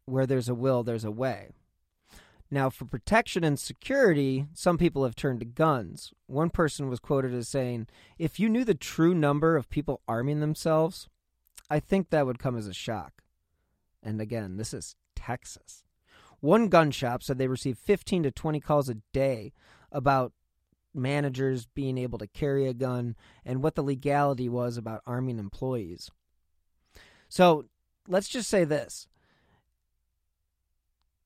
where 0.05 0.25
there's 0.25 0.49
a 0.49 0.55
will, 0.55 0.83
there's 0.83 1.05
a 1.05 1.11
way. 1.11 1.49
Now, 2.51 2.69
for 2.69 2.85
protection 2.85 3.43
and 3.43 3.59
security, 3.59 4.45
some 4.53 4.77
people 4.77 5.03
have 5.03 5.15
turned 5.15 5.39
to 5.39 5.45
guns. 5.45 6.13
One 6.27 6.49
person 6.49 6.89
was 6.89 6.99
quoted 6.99 7.33
as 7.33 7.47
saying, 7.47 7.87
If 8.19 8.39
you 8.39 8.49
knew 8.49 8.63
the 8.63 8.75
true 8.75 9.15
number 9.15 9.57
of 9.57 9.69
people 9.69 10.01
arming 10.07 10.39
themselves, 10.39 11.09
I 11.69 11.79
think 11.79 12.09
that 12.09 12.25
would 12.25 12.39
come 12.39 12.55
as 12.55 12.67
a 12.67 12.73
shock. 12.73 13.23
And 14.03 14.21
again, 14.21 14.57
this 14.57 14.73
is 14.73 14.95
Texas. 15.15 15.83
One 16.39 16.67
gun 16.67 16.91
shop 16.91 17.23
said 17.23 17.39
they 17.39 17.47
received 17.47 17.79
15 17.79 18.23
to 18.23 18.31
20 18.31 18.59
calls 18.59 18.89
a 18.89 18.97
day 19.13 19.51
about 19.91 20.31
managers 20.93 21.65
being 21.65 21.97
able 21.97 22.19
to 22.19 22.27
carry 22.27 22.67
a 22.67 22.73
gun 22.73 23.15
and 23.43 23.63
what 23.63 23.75
the 23.75 23.83
legality 23.83 24.47
was 24.47 24.77
about 24.77 25.01
arming 25.05 25.39
employees. 25.39 26.11
So 27.27 27.65
let's 28.07 28.29
just 28.29 28.49
say 28.49 28.63
this 28.63 29.07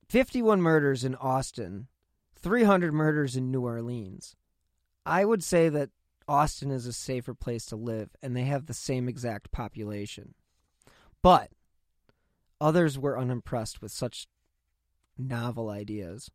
51 0.09 0.59
murders 0.59 1.03
in 1.03 1.13
Austin, 1.15 1.87
300 2.35 2.91
murders 2.91 3.35
in 3.35 3.51
New 3.51 3.61
Orleans. 3.61 4.35
I 5.05 5.23
would 5.23 5.43
say 5.43 5.69
that 5.69 5.91
Austin 6.27 6.71
is 6.71 6.87
a 6.87 6.93
safer 6.93 7.35
place 7.35 7.65
to 7.67 7.75
live 7.75 8.09
and 8.21 8.35
they 8.35 8.43
have 8.43 8.65
the 8.65 8.73
same 8.73 9.07
exact 9.07 9.51
population. 9.51 10.33
But 11.21 11.51
others 12.59 12.97
were 12.97 13.19
unimpressed 13.19 13.81
with 13.81 13.91
such 13.91 14.27
novel 15.15 15.69
ideas. 15.69 16.31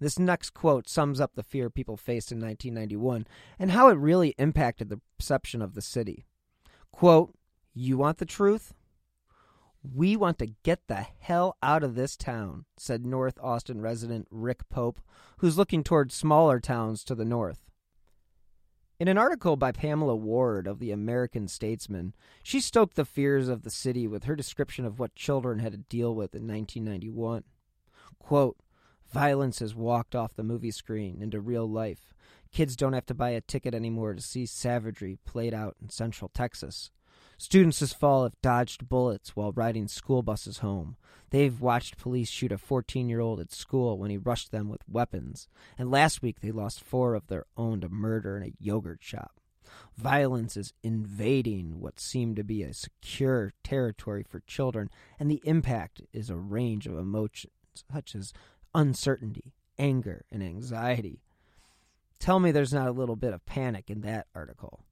This 0.00 0.18
next 0.18 0.50
quote 0.50 0.88
sums 0.88 1.20
up 1.20 1.34
the 1.34 1.42
fear 1.42 1.68
people 1.68 1.96
faced 1.96 2.32
in 2.32 2.40
1991 2.40 3.26
and 3.58 3.70
how 3.70 3.88
it 3.88 3.98
really 3.98 4.34
impacted 4.38 4.88
the 4.88 5.00
perception 5.18 5.60
of 5.60 5.74
the 5.74 5.82
city. 5.82 6.24
Quote, 6.90 7.34
You 7.74 7.98
want 7.98 8.18
the 8.18 8.26
truth? 8.26 8.72
We 9.92 10.16
want 10.16 10.38
to 10.38 10.54
get 10.62 10.80
the 10.88 11.06
hell 11.18 11.58
out 11.62 11.82
of 11.84 11.94
this 11.94 12.16
town, 12.16 12.64
said 12.78 13.04
North 13.04 13.38
Austin 13.42 13.82
resident 13.82 14.26
Rick 14.30 14.68
Pope, 14.70 15.00
who's 15.38 15.58
looking 15.58 15.84
toward 15.84 16.10
smaller 16.10 16.58
towns 16.58 17.04
to 17.04 17.14
the 17.14 17.24
north. 17.24 17.70
In 18.98 19.08
an 19.08 19.18
article 19.18 19.56
by 19.56 19.72
Pamela 19.72 20.16
Ward 20.16 20.66
of 20.66 20.78
the 20.78 20.90
American 20.90 21.48
Statesman, 21.48 22.14
she 22.42 22.60
stoked 22.60 22.96
the 22.96 23.04
fears 23.04 23.48
of 23.48 23.62
the 23.62 23.70
city 23.70 24.06
with 24.06 24.24
her 24.24 24.34
description 24.34 24.86
of 24.86 24.98
what 24.98 25.14
children 25.14 25.58
had 25.58 25.72
to 25.72 25.78
deal 25.78 26.14
with 26.14 26.34
in 26.34 26.46
1991. 26.46 27.44
Quote, 28.18 28.56
Violence 29.12 29.58
has 29.58 29.74
walked 29.74 30.14
off 30.14 30.34
the 30.34 30.42
movie 30.42 30.70
screen 30.70 31.20
into 31.20 31.40
real 31.40 31.68
life. 31.68 32.14
Kids 32.52 32.74
don't 32.74 32.94
have 32.94 33.06
to 33.06 33.14
buy 33.14 33.30
a 33.30 33.40
ticket 33.40 33.74
anymore 33.74 34.14
to 34.14 34.22
see 34.22 34.46
savagery 34.46 35.18
played 35.26 35.52
out 35.52 35.76
in 35.82 35.90
Central 35.90 36.30
Texas. 36.32 36.90
Students 37.36 37.80
this 37.80 37.92
fall 37.92 38.22
have 38.24 38.40
dodged 38.42 38.88
bullets 38.88 39.34
while 39.34 39.52
riding 39.52 39.88
school 39.88 40.22
buses 40.22 40.58
home. 40.58 40.96
They've 41.30 41.60
watched 41.60 41.98
police 41.98 42.30
shoot 42.30 42.52
a 42.52 42.58
14 42.58 43.08
year 43.08 43.20
old 43.20 43.40
at 43.40 43.52
school 43.52 43.98
when 43.98 44.10
he 44.10 44.16
rushed 44.16 44.52
them 44.52 44.68
with 44.68 44.88
weapons. 44.88 45.48
And 45.76 45.90
last 45.90 46.22
week 46.22 46.40
they 46.40 46.52
lost 46.52 46.84
four 46.84 47.14
of 47.14 47.26
their 47.26 47.46
own 47.56 47.80
to 47.80 47.88
murder 47.88 48.36
in 48.36 48.44
a 48.44 48.52
yogurt 48.60 49.02
shop. 49.02 49.40
Violence 49.96 50.56
is 50.56 50.72
invading 50.82 51.80
what 51.80 51.98
seemed 51.98 52.36
to 52.36 52.44
be 52.44 52.62
a 52.62 52.72
secure 52.72 53.52
territory 53.64 54.22
for 54.22 54.40
children, 54.40 54.90
and 55.18 55.30
the 55.30 55.42
impact 55.44 56.02
is 56.12 56.30
a 56.30 56.36
range 56.36 56.86
of 56.86 56.96
emotions 56.96 57.52
such 57.92 58.14
as 58.14 58.32
uncertainty, 58.74 59.52
anger, 59.78 60.24
and 60.30 60.42
anxiety. 60.42 61.22
Tell 62.18 62.38
me 62.38 62.52
there's 62.52 62.72
not 62.72 62.88
a 62.88 62.92
little 62.92 63.16
bit 63.16 63.32
of 63.32 63.44
panic 63.46 63.90
in 63.90 64.02
that 64.02 64.26
article. 64.34 64.84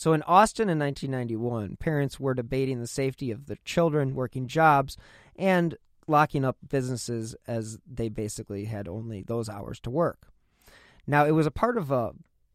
So 0.00 0.14
in 0.14 0.22
Austin 0.22 0.70
in 0.70 0.78
1991, 0.78 1.76
parents 1.76 2.18
were 2.18 2.32
debating 2.32 2.80
the 2.80 2.86
safety 2.86 3.30
of 3.30 3.44
their 3.44 3.58
children 3.66 4.14
working 4.14 4.46
jobs 4.46 4.96
and 5.36 5.76
locking 6.06 6.42
up 6.42 6.56
businesses 6.66 7.36
as 7.46 7.78
they 7.86 8.08
basically 8.08 8.64
had 8.64 8.88
only 8.88 9.22
those 9.22 9.50
hours 9.50 9.78
to 9.80 9.90
work. 9.90 10.28
Now, 11.06 11.26
it 11.26 11.32
was 11.32 11.44
a 11.44 11.50
part 11.50 11.76
of 11.76 11.90
a 11.90 12.12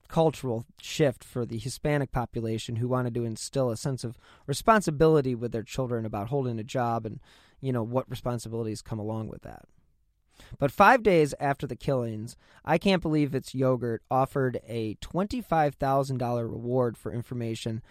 cultural 0.08 0.66
shift 0.82 1.24
for 1.24 1.46
the 1.46 1.60
Hispanic 1.60 2.12
population 2.12 2.78
who 2.78 2.88
wanted 2.88 3.14
to 3.14 3.25
instill 3.25 3.70
a 3.70 3.78
sense 3.78 4.04
of 4.04 4.18
responsibility 4.48 5.36
with 5.36 5.52
their 5.52 5.62
children 5.62 6.04
about 6.04 6.30
holding 6.30 6.58
a 6.58 6.64
job 6.64 7.06
and, 7.06 7.20
you 7.62 7.72
know, 7.72 7.84
what 7.84 8.10
responsibilities 8.10 8.82
come 8.82 8.98
along 8.98 9.28
with 9.28 9.43
that. 9.43 9.65
But 10.58 10.72
five 10.72 11.04
days 11.04 11.34
after 11.39 11.68
the 11.68 11.76
killings, 11.76 12.36
I 12.63 12.78
Can't 12.78 13.02
Believe 13.02 13.36
It's 13.36 13.54
Yogurt 13.56 14.02
offered 14.10 14.60
a 14.68 14.96
$25,000 14.96 16.41
reward 16.50 16.98
for 16.98 17.12
information 17.12 17.82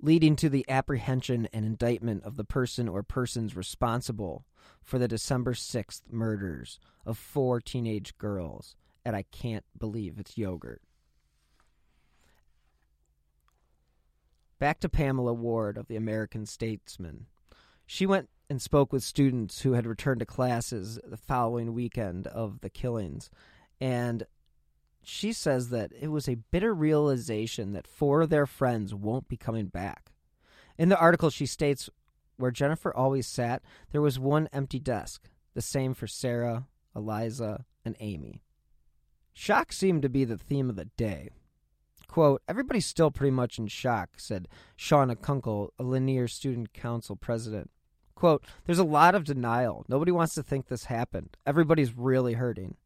leading 0.00 0.36
to 0.36 0.48
the 0.48 0.64
apprehension 0.68 1.48
and 1.52 1.64
indictment 1.64 2.22
of 2.24 2.36
the 2.36 2.44
person 2.44 2.88
or 2.88 3.02
persons 3.02 3.56
responsible 3.56 4.44
for 4.82 4.98
the 4.98 5.08
December 5.08 5.54
6th 5.54 6.02
murders 6.10 6.78
of 7.06 7.16
four 7.16 7.60
teenage 7.60 8.16
girls 8.18 8.76
at 9.04 9.14
I 9.14 9.24
Can't 9.30 9.64
Believe 9.78 10.18
It's 10.18 10.36
Yogurt. 10.36 10.82
Back 14.58 14.80
to 14.80 14.88
Pamela 14.88 15.34
Ward 15.34 15.76
of 15.76 15.88
the 15.88 15.96
American 15.96 16.46
Statesman. 16.46 17.26
She 17.86 18.06
went 18.06 18.28
and 18.50 18.60
spoke 18.60 18.92
with 18.92 19.02
students 19.02 19.62
who 19.62 19.72
had 19.72 19.86
returned 19.86 20.20
to 20.20 20.26
classes 20.26 20.98
the 21.04 21.16
following 21.16 21.72
weekend 21.74 22.26
of 22.26 22.60
the 22.60 22.70
killings. 22.70 23.30
And 23.80 24.26
she 25.02 25.32
says 25.32 25.70
that 25.70 25.92
it 25.98 26.08
was 26.08 26.28
a 26.28 26.36
bitter 26.36 26.74
realization 26.74 27.72
that 27.72 27.86
four 27.86 28.22
of 28.22 28.30
their 28.30 28.46
friends 28.46 28.94
won't 28.94 29.28
be 29.28 29.36
coming 29.36 29.66
back. 29.66 30.12
In 30.78 30.88
the 30.88 30.98
article, 30.98 31.30
she 31.30 31.46
states 31.46 31.88
where 32.36 32.50
Jennifer 32.50 32.94
always 32.94 33.26
sat, 33.26 33.62
there 33.92 34.00
was 34.00 34.18
one 34.18 34.48
empty 34.52 34.78
desk, 34.78 35.28
the 35.54 35.62
same 35.62 35.94
for 35.94 36.06
Sarah, 36.06 36.66
Eliza, 36.96 37.64
and 37.84 37.96
Amy. 38.00 38.42
Shock 39.32 39.72
seemed 39.72 40.02
to 40.02 40.08
be 40.08 40.24
the 40.24 40.38
theme 40.38 40.70
of 40.70 40.76
the 40.76 40.86
day. 40.96 41.30
Quote, 42.08 42.42
Everybody's 42.48 42.86
still 42.86 43.10
pretty 43.10 43.30
much 43.30 43.58
in 43.58 43.66
shock, 43.66 44.10
said 44.16 44.48
Shauna 44.78 45.20
Kunkel, 45.20 45.72
a 45.78 45.82
Lanier 45.82 46.28
Student 46.28 46.72
Council 46.72 47.16
president. 47.16 47.70
Quote, 48.14 48.44
there's 48.64 48.78
a 48.78 48.84
lot 48.84 49.14
of 49.14 49.24
denial. 49.24 49.84
Nobody 49.88 50.12
wants 50.12 50.34
to 50.34 50.42
think 50.42 50.68
this 50.68 50.84
happened. 50.84 51.36
Everybody's 51.46 51.96
really 51.96 52.34
hurting. 52.34 52.76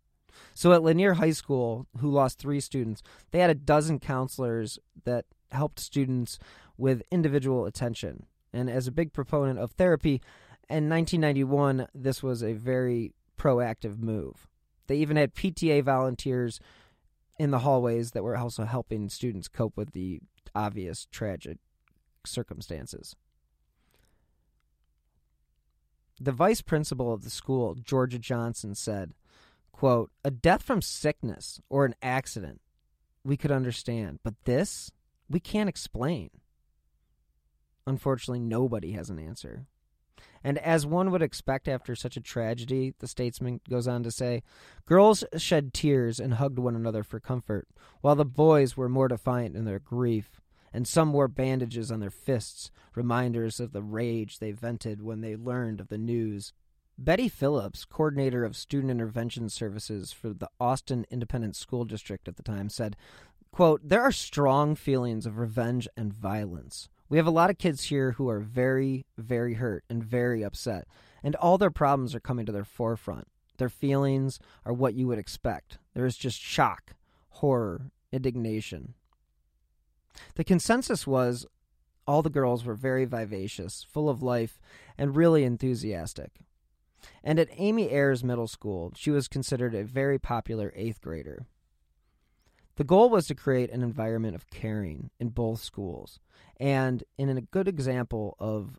So 0.54 0.72
at 0.72 0.82
Lanier 0.82 1.14
High 1.14 1.32
School, 1.32 1.86
who 1.98 2.10
lost 2.10 2.38
three 2.38 2.60
students, 2.60 3.02
they 3.30 3.40
had 3.40 3.50
a 3.50 3.54
dozen 3.54 3.98
counselors 3.98 4.78
that 5.04 5.26
helped 5.50 5.80
students 5.80 6.38
with 6.76 7.02
individual 7.10 7.66
attention. 7.66 8.26
And 8.52 8.70
as 8.70 8.86
a 8.86 8.92
big 8.92 9.12
proponent 9.12 9.58
of 9.58 9.72
therapy, 9.72 10.20
in 10.68 10.88
1991, 10.88 11.88
this 11.94 12.22
was 12.22 12.42
a 12.42 12.52
very 12.52 13.12
proactive 13.38 13.98
move. 13.98 14.46
They 14.86 14.96
even 14.96 15.16
had 15.16 15.34
PTA 15.34 15.82
volunteers 15.82 16.60
in 17.38 17.50
the 17.50 17.60
hallways 17.60 18.12
that 18.12 18.24
were 18.24 18.36
also 18.36 18.64
helping 18.64 19.08
students 19.08 19.48
cope 19.48 19.76
with 19.76 19.92
the 19.92 20.20
obvious 20.54 21.06
tragic 21.10 21.58
circumstances. 22.26 23.14
The 26.20 26.32
vice 26.32 26.62
principal 26.62 27.12
of 27.12 27.22
the 27.22 27.30
school, 27.30 27.74
Georgia 27.74 28.18
Johnson, 28.18 28.74
said, 28.74 29.14
quote, 29.72 30.10
A 30.24 30.30
death 30.30 30.62
from 30.62 30.82
sickness 30.82 31.60
or 31.68 31.84
an 31.84 31.94
accident, 32.02 32.60
we 33.24 33.36
could 33.36 33.52
understand, 33.52 34.18
but 34.24 34.34
this, 34.44 34.90
we 35.28 35.40
can't 35.40 35.68
explain. 35.68 36.30
Unfortunately, 37.86 38.40
nobody 38.40 38.92
has 38.92 39.10
an 39.10 39.18
answer. 39.18 39.66
And 40.42 40.58
as 40.58 40.86
one 40.86 41.10
would 41.10 41.22
expect 41.22 41.68
after 41.68 41.94
such 41.94 42.16
a 42.16 42.20
tragedy, 42.20 42.94
the 42.98 43.06
statesman 43.06 43.60
goes 43.68 43.88
on 43.88 44.02
to 44.02 44.10
say, 44.10 44.42
girls 44.86 45.24
shed 45.36 45.72
tears 45.72 46.20
and 46.20 46.34
hugged 46.34 46.58
one 46.58 46.76
another 46.76 47.02
for 47.02 47.20
comfort, 47.20 47.68
while 48.00 48.14
the 48.16 48.24
boys 48.24 48.76
were 48.76 48.88
more 48.88 49.08
defiant 49.08 49.56
in 49.56 49.64
their 49.64 49.78
grief 49.78 50.40
and 50.72 50.86
some 50.86 51.12
wore 51.12 51.28
bandages 51.28 51.90
on 51.90 52.00
their 52.00 52.10
fists, 52.10 52.70
reminders 52.94 53.60
of 53.60 53.72
the 53.72 53.82
rage 53.82 54.38
they 54.38 54.52
vented 54.52 55.02
when 55.02 55.20
they 55.20 55.36
learned 55.36 55.80
of 55.80 55.88
the 55.88 55.98
news. 55.98 56.52
Betty 56.98 57.28
Phillips, 57.28 57.84
coordinator 57.84 58.44
of 58.44 58.56
student 58.56 58.90
intervention 58.90 59.48
services 59.48 60.12
for 60.12 60.30
the 60.30 60.48
Austin 60.58 61.06
Independent 61.10 61.54
School 61.54 61.84
District 61.84 62.26
at 62.26 62.36
the 62.36 62.42
time, 62.42 62.68
said, 62.68 62.96
quote, 63.52 63.80
There 63.84 64.02
are 64.02 64.12
strong 64.12 64.74
feelings 64.74 65.24
of 65.24 65.38
revenge 65.38 65.86
and 65.96 66.12
violence. 66.12 66.88
We 67.08 67.16
have 67.16 67.26
a 67.26 67.30
lot 67.30 67.50
of 67.50 67.58
kids 67.58 67.84
here 67.84 68.12
who 68.12 68.28
are 68.28 68.40
very, 68.40 69.06
very 69.16 69.54
hurt 69.54 69.84
and 69.88 70.04
very 70.04 70.42
upset, 70.42 70.88
and 71.22 71.36
all 71.36 71.56
their 71.56 71.70
problems 71.70 72.14
are 72.14 72.20
coming 72.20 72.44
to 72.46 72.52
their 72.52 72.64
forefront. 72.64 73.28
Their 73.58 73.68
feelings 73.68 74.38
are 74.64 74.72
what 74.72 74.94
you 74.94 75.06
would 75.06 75.18
expect. 75.18 75.78
There 75.94 76.06
is 76.06 76.16
just 76.16 76.40
shock, 76.40 76.94
horror, 77.30 77.90
indignation. 78.12 78.94
The 80.34 80.44
consensus 80.44 81.06
was 81.06 81.46
all 82.06 82.22
the 82.22 82.30
girls 82.30 82.64
were 82.64 82.74
very 82.74 83.04
vivacious, 83.04 83.84
full 83.88 84.08
of 84.08 84.22
life, 84.22 84.58
and 84.96 85.14
really 85.14 85.44
enthusiastic. 85.44 86.40
And 87.22 87.38
at 87.38 87.48
Amy 87.52 87.90
Ayers 87.90 88.24
Middle 88.24 88.48
School, 88.48 88.92
she 88.96 89.10
was 89.10 89.28
considered 89.28 89.74
a 89.74 89.84
very 89.84 90.18
popular 90.18 90.72
eighth 90.74 91.00
grader. 91.00 91.46
The 92.76 92.84
goal 92.84 93.10
was 93.10 93.26
to 93.26 93.34
create 93.34 93.70
an 93.70 93.82
environment 93.82 94.34
of 94.34 94.50
caring 94.50 95.10
in 95.18 95.30
both 95.30 95.60
schools, 95.60 96.20
and 96.58 97.04
in 97.18 97.28
a 97.28 97.40
good 97.40 97.68
example 97.68 98.36
of 98.38 98.78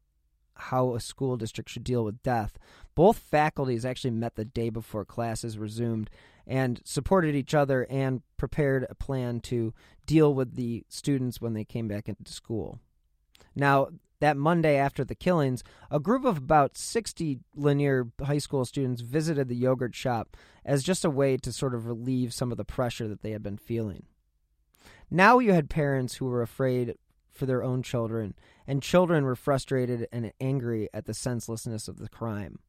how 0.53 0.95
a 0.95 0.99
school 0.99 1.37
district 1.37 1.69
should 1.69 1.83
deal 1.83 2.03
with 2.03 2.23
death, 2.23 2.57
both 2.95 3.17
faculties 3.17 3.85
actually 3.85 4.11
met 4.11 4.35
the 4.35 4.45
day 4.45 4.69
before 4.69 5.05
classes 5.05 5.57
resumed 5.57 6.09
and 6.49 6.81
supported 6.83 7.35
each 7.35 7.53
other 7.53 7.85
and 7.89 8.23
prepared 8.35 8.85
a 8.89 8.95
plan 8.95 9.39
to 9.39 9.73
deal 10.05 10.33
with 10.33 10.55
the 10.55 10.83
students 10.89 11.39
when 11.39 11.53
they 11.53 11.63
came 11.63 11.87
back 11.87 12.09
into 12.09 12.33
school. 12.33 12.79
Now, 13.55 13.89
That 14.19 14.35
Monday 14.35 14.75
after 14.75 15.05
the 15.05 15.15
killings, 15.15 15.63
a 15.89 15.99
group 15.99 16.25
of 16.25 16.37
about 16.37 16.77
60 16.77 17.39
Lanier 17.55 18.11
high 18.21 18.39
school 18.39 18.65
students 18.65 19.01
visited 19.01 19.47
the 19.47 19.55
yogurt 19.55 19.95
shop 19.95 20.35
as 20.65 20.83
just 20.83 21.05
a 21.05 21.09
way 21.09 21.37
to 21.37 21.53
sort 21.53 21.73
of 21.73 21.85
relieve 21.85 22.33
some 22.33 22.51
of 22.51 22.57
the 22.57 22.65
pressure 22.65 23.07
that 23.07 23.21
they 23.21 23.31
had 23.31 23.41
been 23.41 23.57
feeling. 23.57 24.07
Now 25.09 25.39
you 25.39 25.53
had 25.53 25.69
parents 25.69 26.15
who 26.15 26.25
were 26.25 26.41
afraid 26.41 26.95
for 27.31 27.45
their 27.45 27.63
own 27.63 27.81
children, 27.81 28.33
and 28.67 28.83
children 28.83 29.23
were 29.23 29.37
frustrated 29.37 30.05
and 30.11 30.33
angry 30.41 30.89
at 30.93 31.05
the 31.05 31.13
senselessness 31.13 31.87
of 31.87 31.99
the 31.99 32.09
crime. 32.09 32.59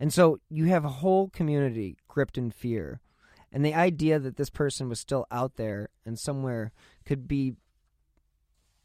And 0.00 0.12
so 0.12 0.38
you 0.48 0.66
have 0.66 0.84
a 0.84 0.88
whole 0.88 1.28
community 1.28 1.96
gripped 2.08 2.38
in 2.38 2.50
fear. 2.50 3.00
And 3.52 3.64
the 3.64 3.74
idea 3.74 4.18
that 4.18 4.36
this 4.36 4.50
person 4.50 4.88
was 4.88 4.98
still 4.98 5.26
out 5.30 5.56
there 5.56 5.90
and 6.04 6.18
somewhere 6.18 6.72
could 7.04 7.28
be 7.28 7.54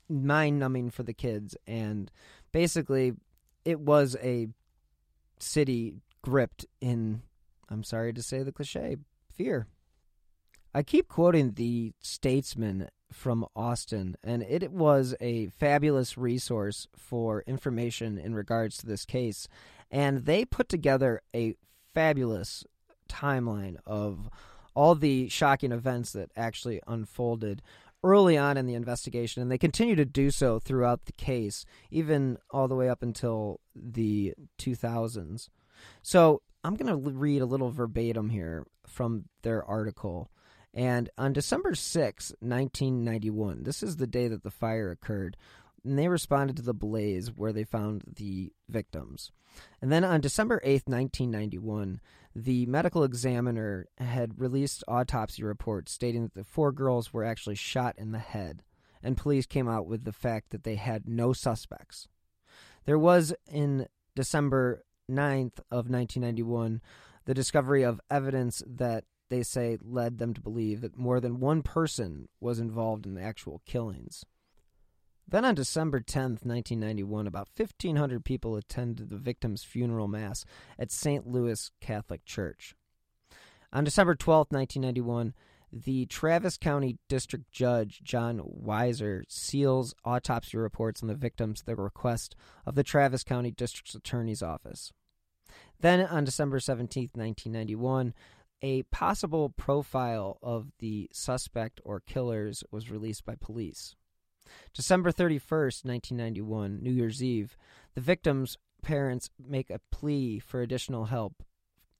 mind 0.09 0.59
numbing 0.59 0.89
for 0.89 1.03
the 1.03 1.13
kids. 1.13 1.55
And 1.65 2.11
basically, 2.51 3.13
it 3.65 3.79
was 3.79 4.15
a 4.21 4.47
city 5.39 5.95
gripped 6.21 6.65
in, 6.81 7.21
I'm 7.69 7.83
sorry 7.83 8.13
to 8.13 8.23
say 8.23 8.43
the 8.43 8.51
cliche, 8.51 8.97
fear. 9.31 9.67
I 10.73 10.83
keep 10.83 11.07
quoting 11.07 11.53
the 11.53 11.93
Statesman 12.01 12.89
from 13.11 13.45
Austin, 13.55 14.15
and 14.23 14.43
it 14.43 14.71
was 14.71 15.15
a 15.21 15.47
fabulous 15.47 16.17
resource 16.17 16.87
for 16.95 17.41
information 17.47 18.17
in 18.17 18.35
regards 18.35 18.77
to 18.77 18.85
this 18.85 19.05
case. 19.05 19.47
And 19.91 20.25
they 20.25 20.45
put 20.45 20.69
together 20.69 21.21
a 21.35 21.55
fabulous 21.93 22.65
timeline 23.09 23.77
of 23.85 24.29
all 24.75 24.95
the 24.95 25.29
shocking 25.29 25.71
events 25.71 26.11
that 26.11 26.31
actually 26.35 26.81
unfolded 26.85 27.61
early 28.03 28.37
on 28.37 28.57
in 28.57 28.67
the 28.67 28.75
investigation, 28.75 29.41
and 29.41 29.51
they 29.51 29.57
continue 29.57 29.95
to 29.95 30.05
do 30.05 30.29
so 30.29 30.59
throughout 30.59 31.05
the 31.05 31.11
case, 31.13 31.65
even 31.89 32.37
all 32.51 32.67
the 32.67 32.75
way 32.75 32.87
up 32.87 33.01
until 33.01 33.59
the 33.75 34.33
2000s. 34.59 35.49
So 36.03 36.41
I'm 36.63 36.75
going 36.75 36.91
to 36.91 37.09
read 37.11 37.41
a 37.41 37.45
little 37.45 37.71
verbatim 37.71 38.29
here 38.29 38.65
from 38.85 39.25
their 39.41 39.63
article. 39.65 40.29
And 40.73 41.09
on 41.17 41.33
December 41.33 41.73
6, 41.73 42.33
1991, 42.39 43.63
this 43.63 43.81
is 43.81 43.95
the 43.95 44.05
day 44.05 44.27
that 44.27 44.43
the 44.43 44.51
fire 44.51 44.91
occurred, 44.91 45.37
and 45.87 45.97
they 45.97 46.07
responded 46.09 46.57
to 46.57 46.61
the 46.61 46.73
blaze 46.73 47.31
where 47.35 47.53
they 47.53 47.63
found 47.63 48.03
the 48.17 48.51
victims. 48.67 49.31
And 49.81 49.91
then 49.91 50.03
on 50.03 50.21
December 50.21 50.59
8th, 50.59 50.87
1991, 50.87 52.01
the 52.35 52.65
medical 52.65 53.03
examiner 53.03 53.87
had 53.97 54.39
released 54.39 54.83
autopsy 54.87 55.43
reports 55.43 55.91
stating 55.91 56.23
that 56.23 56.33
the 56.33 56.43
four 56.43 56.71
girls 56.71 57.13
were 57.13 57.23
actually 57.23 57.55
shot 57.55 57.95
in 57.97 58.11
the 58.11 58.19
head, 58.19 58.63
and 59.01 59.17
police 59.17 59.45
came 59.45 59.67
out 59.67 59.87
with 59.87 60.03
the 60.03 60.11
fact 60.11 60.49
that 60.49 60.63
they 60.63 60.75
had 60.75 61.07
no 61.07 61.31
suspects. 61.31 62.07
There 62.85 62.99
was 62.99 63.33
in 63.49 63.87
December 64.15 64.83
9th 65.09 65.59
of 65.71 65.89
1991 65.89 66.81
the 67.25 67.33
discovery 67.33 67.83
of 67.83 68.01
evidence 68.09 68.61
that 68.65 69.05
they 69.29 69.43
say 69.43 69.77
led 69.81 70.17
them 70.17 70.33
to 70.33 70.41
believe 70.41 70.81
that 70.81 70.97
more 70.97 71.19
than 71.19 71.39
one 71.39 71.61
person 71.61 72.27
was 72.39 72.59
involved 72.59 73.05
in 73.05 73.15
the 73.15 73.21
actual 73.21 73.61
killings. 73.65 74.25
Then 75.29 75.43
on 75.43 75.55
December 75.55 75.99
10th, 75.99 76.45
1991, 76.45 77.27
about 77.27 77.49
1,500 77.55 78.23
people 78.23 78.55
attended 78.55 79.09
the 79.09 79.17
victim's 79.17 79.63
funeral 79.63 80.07
mass 80.07 80.45
at 80.79 80.91
St. 80.91 81.27
Louis 81.27 81.69
Catholic 81.81 82.23
Church. 82.23 82.75
On 83.73 83.83
December 83.83 84.15
12th, 84.15 84.51
1991, 84.51 85.33
the 85.71 86.05
Travis 86.05 86.57
County 86.57 86.97
District 87.09 87.51
Judge 87.51 88.01
John 88.03 88.39
Weiser 88.39 89.23
seals 89.27 89.93
autopsy 90.05 90.55
reports 90.57 91.01
on 91.01 91.09
the 91.09 91.15
victims 91.15 91.59
at 91.59 91.65
the 91.65 91.75
request 91.75 92.35
of 92.65 92.75
the 92.75 92.83
Travis 92.83 93.25
County 93.25 93.51
District 93.51 93.93
Attorney's 93.93 94.41
Office. 94.41 94.93
Then 95.81 95.99
on 96.01 96.23
December 96.23 96.59
17th, 96.59 97.15
1991, 97.17 98.13
a 98.61 98.83
possible 98.83 99.49
profile 99.49 100.39
of 100.41 100.71
the 100.79 101.09
suspect 101.11 101.81
or 101.83 101.99
killers 101.99 102.63
was 102.71 102.89
released 102.89 103.25
by 103.25 103.35
police. 103.35 103.95
December 104.73 105.11
31st, 105.11 105.85
1991, 105.85 106.79
New 106.81 106.91
Year's 106.91 107.23
Eve, 107.23 107.57
the 107.95 108.01
victims' 108.01 108.57
parents 108.81 109.29
make 109.39 109.69
a 109.69 109.81
plea 109.91 110.39
for 110.39 110.61
additional 110.61 111.05
help, 111.05 111.43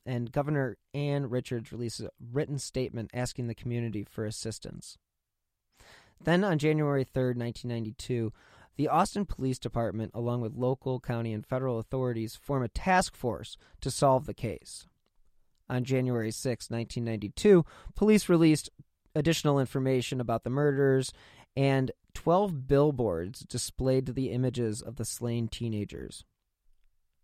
and 0.05 0.31
Governor 0.31 0.77
Ann 0.93 1.29
Richards 1.29 1.71
releases 1.71 2.05
a 2.05 2.11
written 2.31 2.59
statement 2.59 3.11
asking 3.13 3.47
the 3.47 3.55
community 3.55 4.03
for 4.03 4.25
assistance. 4.25 4.97
Then 6.23 6.43
on 6.43 6.57
January 6.57 7.03
3rd, 7.03 7.37
1992, 7.37 8.33
the 8.77 8.87
Austin 8.87 9.25
Police 9.25 9.59
Department, 9.59 10.11
along 10.13 10.41
with 10.41 10.55
local, 10.55 10.99
county, 10.99 11.33
and 11.33 11.45
federal 11.45 11.79
authorities, 11.79 12.35
form 12.35 12.63
a 12.63 12.67
task 12.67 13.15
force 13.15 13.57
to 13.81 13.91
solve 13.91 14.25
the 14.25 14.33
case. 14.33 14.85
On 15.69 15.83
January 15.83 16.31
6, 16.31 16.69
1992, 16.69 17.65
police 17.95 18.29
released 18.29 18.69
additional 19.15 19.59
information 19.59 20.21
about 20.21 20.43
the 20.43 20.49
murders 20.49 21.11
and 21.55 21.91
12 22.17 22.67
billboards 22.67 23.41
displayed 23.41 24.07
the 24.07 24.31
images 24.31 24.81
of 24.81 24.95
the 24.95 25.05
slain 25.05 25.47
teenagers. 25.47 26.25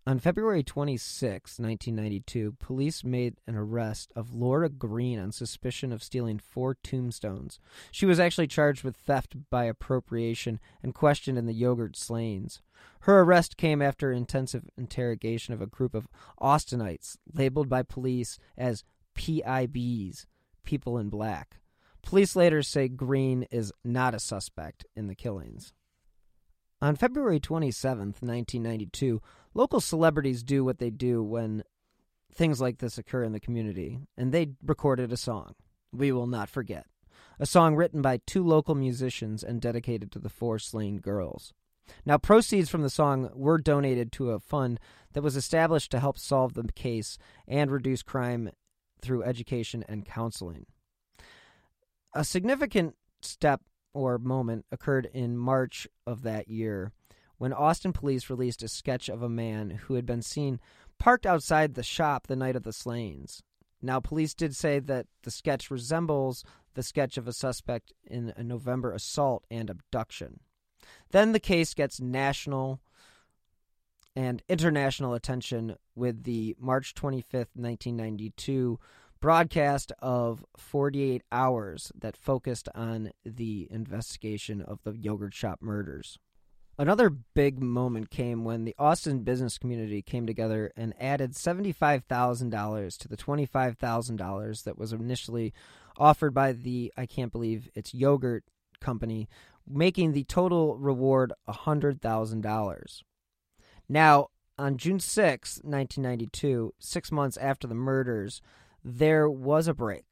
On 0.06 0.20
February 0.20 0.62
26, 0.62 1.58
1992, 1.58 2.58
police 2.60 3.04
made 3.04 3.38
an 3.48 3.56
arrest 3.56 4.14
of 4.16 4.36
Laura 4.36 4.70
Green 4.70 5.18
on 5.18 5.32
suspicion 5.32 5.92
of 5.92 6.04
stealing 6.04 6.38
four 6.38 6.76
tombstones. 6.84 7.58
She 7.90 8.06
was 8.06 8.20
actually 8.20 8.46
charged 8.46 8.84
with 8.84 8.96
theft 8.96 9.36
by 9.50 9.66
appropriation 9.66 10.60
and 10.84 10.94
questioned 10.94 11.40
in 11.40 11.48
the 11.48 11.54
yogurt 11.54 11.98
slayings. 11.98 12.62
Her 13.02 13.22
arrest 13.22 13.58
came 13.58 13.82
after 13.82 14.12
intensive 14.12 14.70
interrogation 14.78 15.56
of 15.56 15.62
a 15.62 15.66
group 15.66 15.96
of 15.96 16.08
Austinites 16.40 17.18
labeled 17.34 17.68
by 17.68 17.82
police 17.82 18.38
as 18.56 18.84
PIBs, 19.16 20.28
people 20.64 21.00
in 21.00 21.10
black. 21.10 21.58
Police 22.04 22.36
later 22.36 22.62
say 22.62 22.88
Green 22.88 23.44
is 23.50 23.74
not 23.84 24.14
a 24.14 24.20
suspect 24.20 24.86
in 24.96 25.08
the 25.08 25.16
killings. 25.16 25.74
On 26.82 26.96
February 26.96 27.40
27, 27.40 28.00
1992, 28.20 29.22
local 29.54 29.80
celebrities 29.80 30.44
do 30.44 30.66
what 30.66 30.80
they 30.80 30.90
do 30.90 31.24
when 31.24 31.64
things 32.34 32.60
like 32.60 32.80
this 32.80 32.98
occur 32.98 33.24
in 33.24 33.32
the 33.32 33.40
community, 33.40 34.00
and 34.18 34.32
they 34.32 34.50
recorded 34.64 35.12
a 35.12 35.18
song, 35.18 35.56
We 35.94 36.12
Will 36.12 36.28
Not 36.28 36.50
Forget, 36.50 36.86
a 37.40 37.46
song 37.46 37.76
written 37.76 38.02
by 38.02 38.20
two 38.28 38.44
local 38.44 38.76
musicians 38.76 39.44
and 39.44 39.62
dedicated 39.62 40.12
to 40.12 40.20
the 40.20 40.30
four 40.30 40.60
slain 40.60 40.98
girls. 40.98 41.54
Now, 42.06 42.18
proceeds 42.18 42.70
from 42.70 42.82
the 42.82 42.90
song 42.90 43.30
were 43.34 43.58
donated 43.58 44.12
to 44.14 44.32
a 44.32 44.40
fund 44.40 44.80
that 45.14 45.24
was 45.24 45.36
established 45.36 45.92
to 45.92 46.00
help 46.00 46.18
solve 46.18 46.54
the 46.54 46.64
case 46.74 47.18
and 47.48 47.72
reduce 47.72 48.04
crime 48.04 48.52
through 49.02 49.24
education 49.24 49.84
and 49.88 50.06
counseling. 50.06 50.66
A 52.14 52.24
significant 52.24 52.96
step 53.22 53.62
or 53.94 54.18
moment 54.18 54.66
occurred 54.72 55.10
in 55.14 55.38
March 55.38 55.88
of 56.06 56.22
that 56.24 56.48
year 56.48 56.92
when 57.38 57.54
Austin 57.54 57.92
police 57.92 58.30
released 58.30 58.64
a 58.64 58.68
sketch 58.68 59.10
of 59.10 59.22
a 59.22 59.30
man 59.30 59.72
who 59.72 59.96
had 59.96 60.06
been 60.06 60.22
seen 60.22 60.60
parked 61.00 61.26
outside 61.26 61.74
the 61.74 61.84
shop 61.84 62.28
the 62.28 62.36
night 62.36 62.56
of 62.56 62.64
the 62.64 62.74
slayings. 62.74 63.42
Now, 63.82 64.00
police 64.00 64.34
did 64.34 64.56
say 64.56 64.80
that 64.80 65.08
the 65.24 65.32
sketch 65.32 65.70
resembles 65.70 66.44
the 66.76 66.84
sketch 66.84 67.18
of 67.18 67.28
a 67.28 67.34
suspect 67.34 67.94
in 68.06 68.34
a 68.38 68.44
November 68.44 68.94
assault 68.94 69.44
and 69.52 69.70
abduction. 69.70 70.40
Then 71.12 71.32
the 71.32 71.40
case 71.40 71.74
gets 71.74 72.00
national 72.00 72.80
and 74.16 74.44
international 74.48 75.14
attention 75.16 75.76
with 75.96 76.24
the 76.24 76.56
March 76.60 76.94
25th, 76.94 77.50
1992 77.56 78.80
broadcast 79.24 79.94
of 80.00 80.44
48 80.58 81.24
hours 81.32 81.94
that 81.96 82.18
focused 82.18 82.68
on 82.76 83.10
the 83.24 83.70
investigation 83.72 84.62
of 84.62 84.84
the 84.84 84.98
yogurt 84.98 85.34
shop 85.34 85.60
murders. 85.62 86.20
Another 86.78 87.10
big 87.10 87.64
moment 87.64 88.10
came 88.10 88.44
when 88.44 88.66
the 88.66 88.76
Austin 88.78 89.24
business 89.24 89.58
community 89.58 90.02
came 90.02 90.28
together 90.28 90.74
and 90.76 90.94
added 91.00 91.32
$75,000 91.32 92.98
to 92.98 93.08
the 93.08 93.16
$25,000 93.16 94.64
that 94.66 94.78
was 94.78 94.92
initially 94.92 95.54
offered 95.98 96.34
by 96.34 96.52
the, 96.52 96.92
I 96.98 97.06
can't 97.06 97.32
believe 97.32 97.70
it's 97.74 97.94
yogurt 97.94 98.44
company, 98.82 99.30
making 99.66 100.12
the 100.12 100.26
total 100.26 100.76
reward 100.78 101.32
$100,000. 101.48 103.02
Now, 103.88 104.28
on 104.58 104.76
June 104.76 105.00
6, 105.00 105.62
1992, 105.64 106.74
six 106.78 107.10
months 107.10 107.38
after 107.38 107.68
the 107.68 107.74
murders, 107.74 108.42
there 108.84 109.30
was 109.30 109.68
a 109.68 109.74
break. 109.74 110.06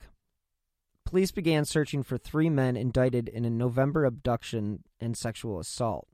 Police 1.06 1.32
began 1.32 1.66
searching 1.66 2.04
for 2.04 2.18
three 2.18 2.50
men 2.50 2.78
indicted 2.78 3.28
in 3.28 3.44
a 3.44 3.50
November 3.50 4.06
abduction 4.06 4.84
and 5.00 5.18
sexual 5.18 5.60
assault. 5.60 6.08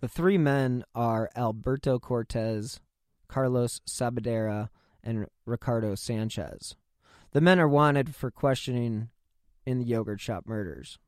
The 0.00 0.08
three 0.08 0.38
men 0.38 0.84
are 0.94 1.30
Alberto 1.36 1.98
Cortez, 1.98 2.80
Carlos 3.28 3.80
Sabadera, 3.86 4.70
and 5.04 5.26
Ricardo 5.44 5.94
Sanchez. 5.94 6.74
The 7.32 7.40
men 7.40 7.60
are 7.60 7.68
wanted 7.68 8.14
for 8.14 8.30
questioning 8.30 9.10
in 9.66 9.78
the 9.78 9.84
yogurt 9.84 10.20
shop 10.20 10.44
murders. 10.46 10.98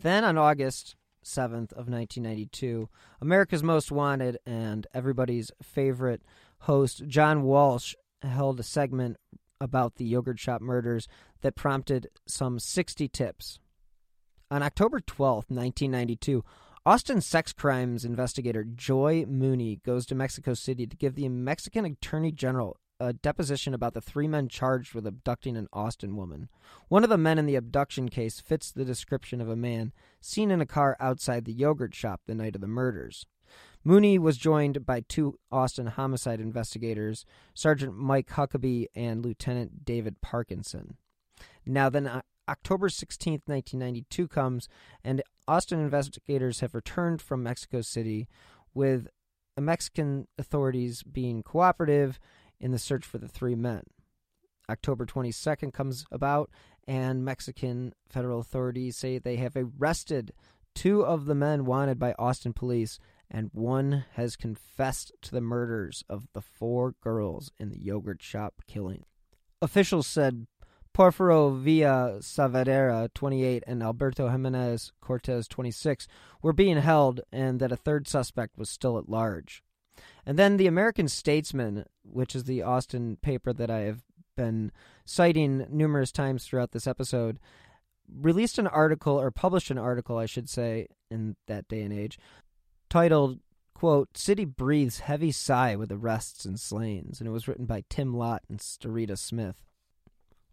Then 0.00 0.24
on 0.24 0.38
August 0.38 0.96
7th 1.24 1.72
of 1.72 1.88
1992, 1.88 2.88
America's 3.20 3.62
Most 3.62 3.90
Wanted 3.92 4.38
and 4.46 4.86
everybody's 4.94 5.50
favorite 5.62 6.22
host 6.60 7.06
John 7.06 7.42
Walsh 7.42 7.94
held 8.22 8.60
a 8.60 8.64
segment 8.64 9.16
about 9.62 9.94
the 9.94 10.04
yogurt 10.04 10.40
shop 10.40 10.60
murders 10.60 11.06
that 11.40 11.54
prompted 11.54 12.08
some 12.26 12.58
60 12.58 13.08
tips. 13.08 13.60
On 14.50 14.62
October 14.62 15.00
12, 15.00 15.46
1992, 15.48 16.44
Austin 16.84 17.20
sex 17.20 17.52
crimes 17.52 18.04
investigator 18.04 18.64
Joy 18.64 19.24
Mooney 19.26 19.80
goes 19.84 20.04
to 20.06 20.16
Mexico 20.16 20.52
City 20.52 20.86
to 20.86 20.96
give 20.96 21.14
the 21.14 21.28
Mexican 21.28 21.84
Attorney 21.84 22.32
General 22.32 22.76
a 22.98 23.12
deposition 23.12 23.72
about 23.72 23.94
the 23.94 24.00
three 24.00 24.28
men 24.28 24.48
charged 24.48 24.94
with 24.94 25.06
abducting 25.06 25.56
an 25.56 25.68
Austin 25.72 26.16
woman. 26.16 26.48
One 26.88 27.04
of 27.04 27.10
the 27.10 27.18
men 27.18 27.38
in 27.38 27.46
the 27.46 27.56
abduction 27.56 28.08
case 28.08 28.40
fits 28.40 28.70
the 28.70 28.84
description 28.84 29.40
of 29.40 29.48
a 29.48 29.56
man 29.56 29.92
seen 30.20 30.50
in 30.50 30.60
a 30.60 30.66
car 30.66 30.96
outside 31.00 31.44
the 31.44 31.52
yogurt 31.52 31.94
shop 31.94 32.22
the 32.26 32.34
night 32.34 32.54
of 32.54 32.60
the 32.60 32.68
murders. 32.68 33.26
Mooney 33.84 34.18
was 34.18 34.36
joined 34.36 34.86
by 34.86 35.00
two 35.00 35.38
Austin 35.50 35.86
homicide 35.86 36.40
investigators, 36.40 37.24
Sergeant 37.54 37.96
Mike 37.96 38.30
Huckabee 38.30 38.86
and 38.94 39.24
Lieutenant 39.24 39.84
David 39.84 40.20
Parkinson. 40.20 40.96
Now, 41.66 41.88
then, 41.88 42.22
October 42.48 42.88
16th, 42.88 43.42
1992 43.46 44.28
comes, 44.28 44.68
and 45.02 45.22
Austin 45.48 45.80
investigators 45.80 46.60
have 46.60 46.74
returned 46.74 47.20
from 47.20 47.42
Mexico 47.42 47.80
City 47.80 48.28
with 48.74 49.08
Mexican 49.58 50.28
authorities 50.38 51.02
being 51.02 51.42
cooperative 51.42 52.18
in 52.60 52.70
the 52.70 52.78
search 52.78 53.04
for 53.04 53.18
the 53.18 53.28
three 53.28 53.54
men. 53.54 53.82
October 54.70 55.04
22nd 55.04 55.72
comes 55.72 56.04
about, 56.10 56.50
and 56.86 57.24
Mexican 57.24 57.92
federal 58.08 58.40
authorities 58.40 58.96
say 58.96 59.18
they 59.18 59.36
have 59.36 59.56
arrested 59.56 60.32
two 60.74 61.04
of 61.04 61.26
the 61.26 61.34
men 61.34 61.64
wanted 61.64 61.98
by 61.98 62.14
Austin 62.18 62.52
police, 62.52 62.98
and 63.32 63.48
one 63.52 64.04
has 64.12 64.36
confessed 64.36 65.10
to 65.22 65.30
the 65.30 65.40
murders 65.40 66.04
of 66.08 66.28
the 66.34 66.42
four 66.42 66.94
girls 67.02 67.50
in 67.58 67.70
the 67.70 67.80
yogurt 67.80 68.22
shop 68.22 68.62
killing. 68.68 69.04
Officials 69.62 70.06
said 70.06 70.46
Porfirio 70.94 71.58
Villa 71.58 72.18
Saavedra, 72.20 73.08
28, 73.14 73.64
and 73.66 73.82
Alberto 73.82 74.28
Jimenez 74.28 74.92
Cortez, 75.00 75.48
26, 75.48 76.06
were 76.42 76.52
being 76.52 76.76
held, 76.76 77.22
and 77.32 77.58
that 77.58 77.72
a 77.72 77.76
third 77.76 78.06
suspect 78.06 78.58
was 78.58 78.68
still 78.68 78.98
at 78.98 79.08
large. 79.08 79.62
And 80.26 80.38
then 80.38 80.58
the 80.58 80.66
American 80.66 81.08
Statesman, 81.08 81.86
which 82.04 82.36
is 82.36 82.44
the 82.44 82.62
Austin 82.62 83.16
paper 83.22 83.54
that 83.54 83.70
I 83.70 83.80
have 83.80 84.02
been 84.36 84.72
citing 85.06 85.66
numerous 85.70 86.12
times 86.12 86.44
throughout 86.44 86.72
this 86.72 86.86
episode, 86.86 87.38
released 88.14 88.58
an 88.58 88.66
article, 88.66 89.18
or 89.18 89.30
published 89.30 89.70
an 89.70 89.78
article, 89.78 90.18
I 90.18 90.26
should 90.26 90.50
say, 90.50 90.88
in 91.10 91.36
that 91.46 91.68
day 91.68 91.82
and 91.82 91.92
age, 91.92 92.18
titled, 92.92 93.38
quote, 93.72 94.18
City 94.18 94.44
Breathes 94.44 94.98
Heavy 94.98 95.32
Sigh 95.32 95.76
with 95.76 95.90
Arrests 95.90 96.44
and 96.44 96.60
Slayings, 96.60 97.20
and 97.20 97.26
it 97.26 97.30
was 97.30 97.48
written 97.48 97.64
by 97.64 97.84
Tim 97.88 98.14
Lott 98.14 98.42
and 98.50 98.58
Starita 98.58 99.16
Smith. 99.16 99.64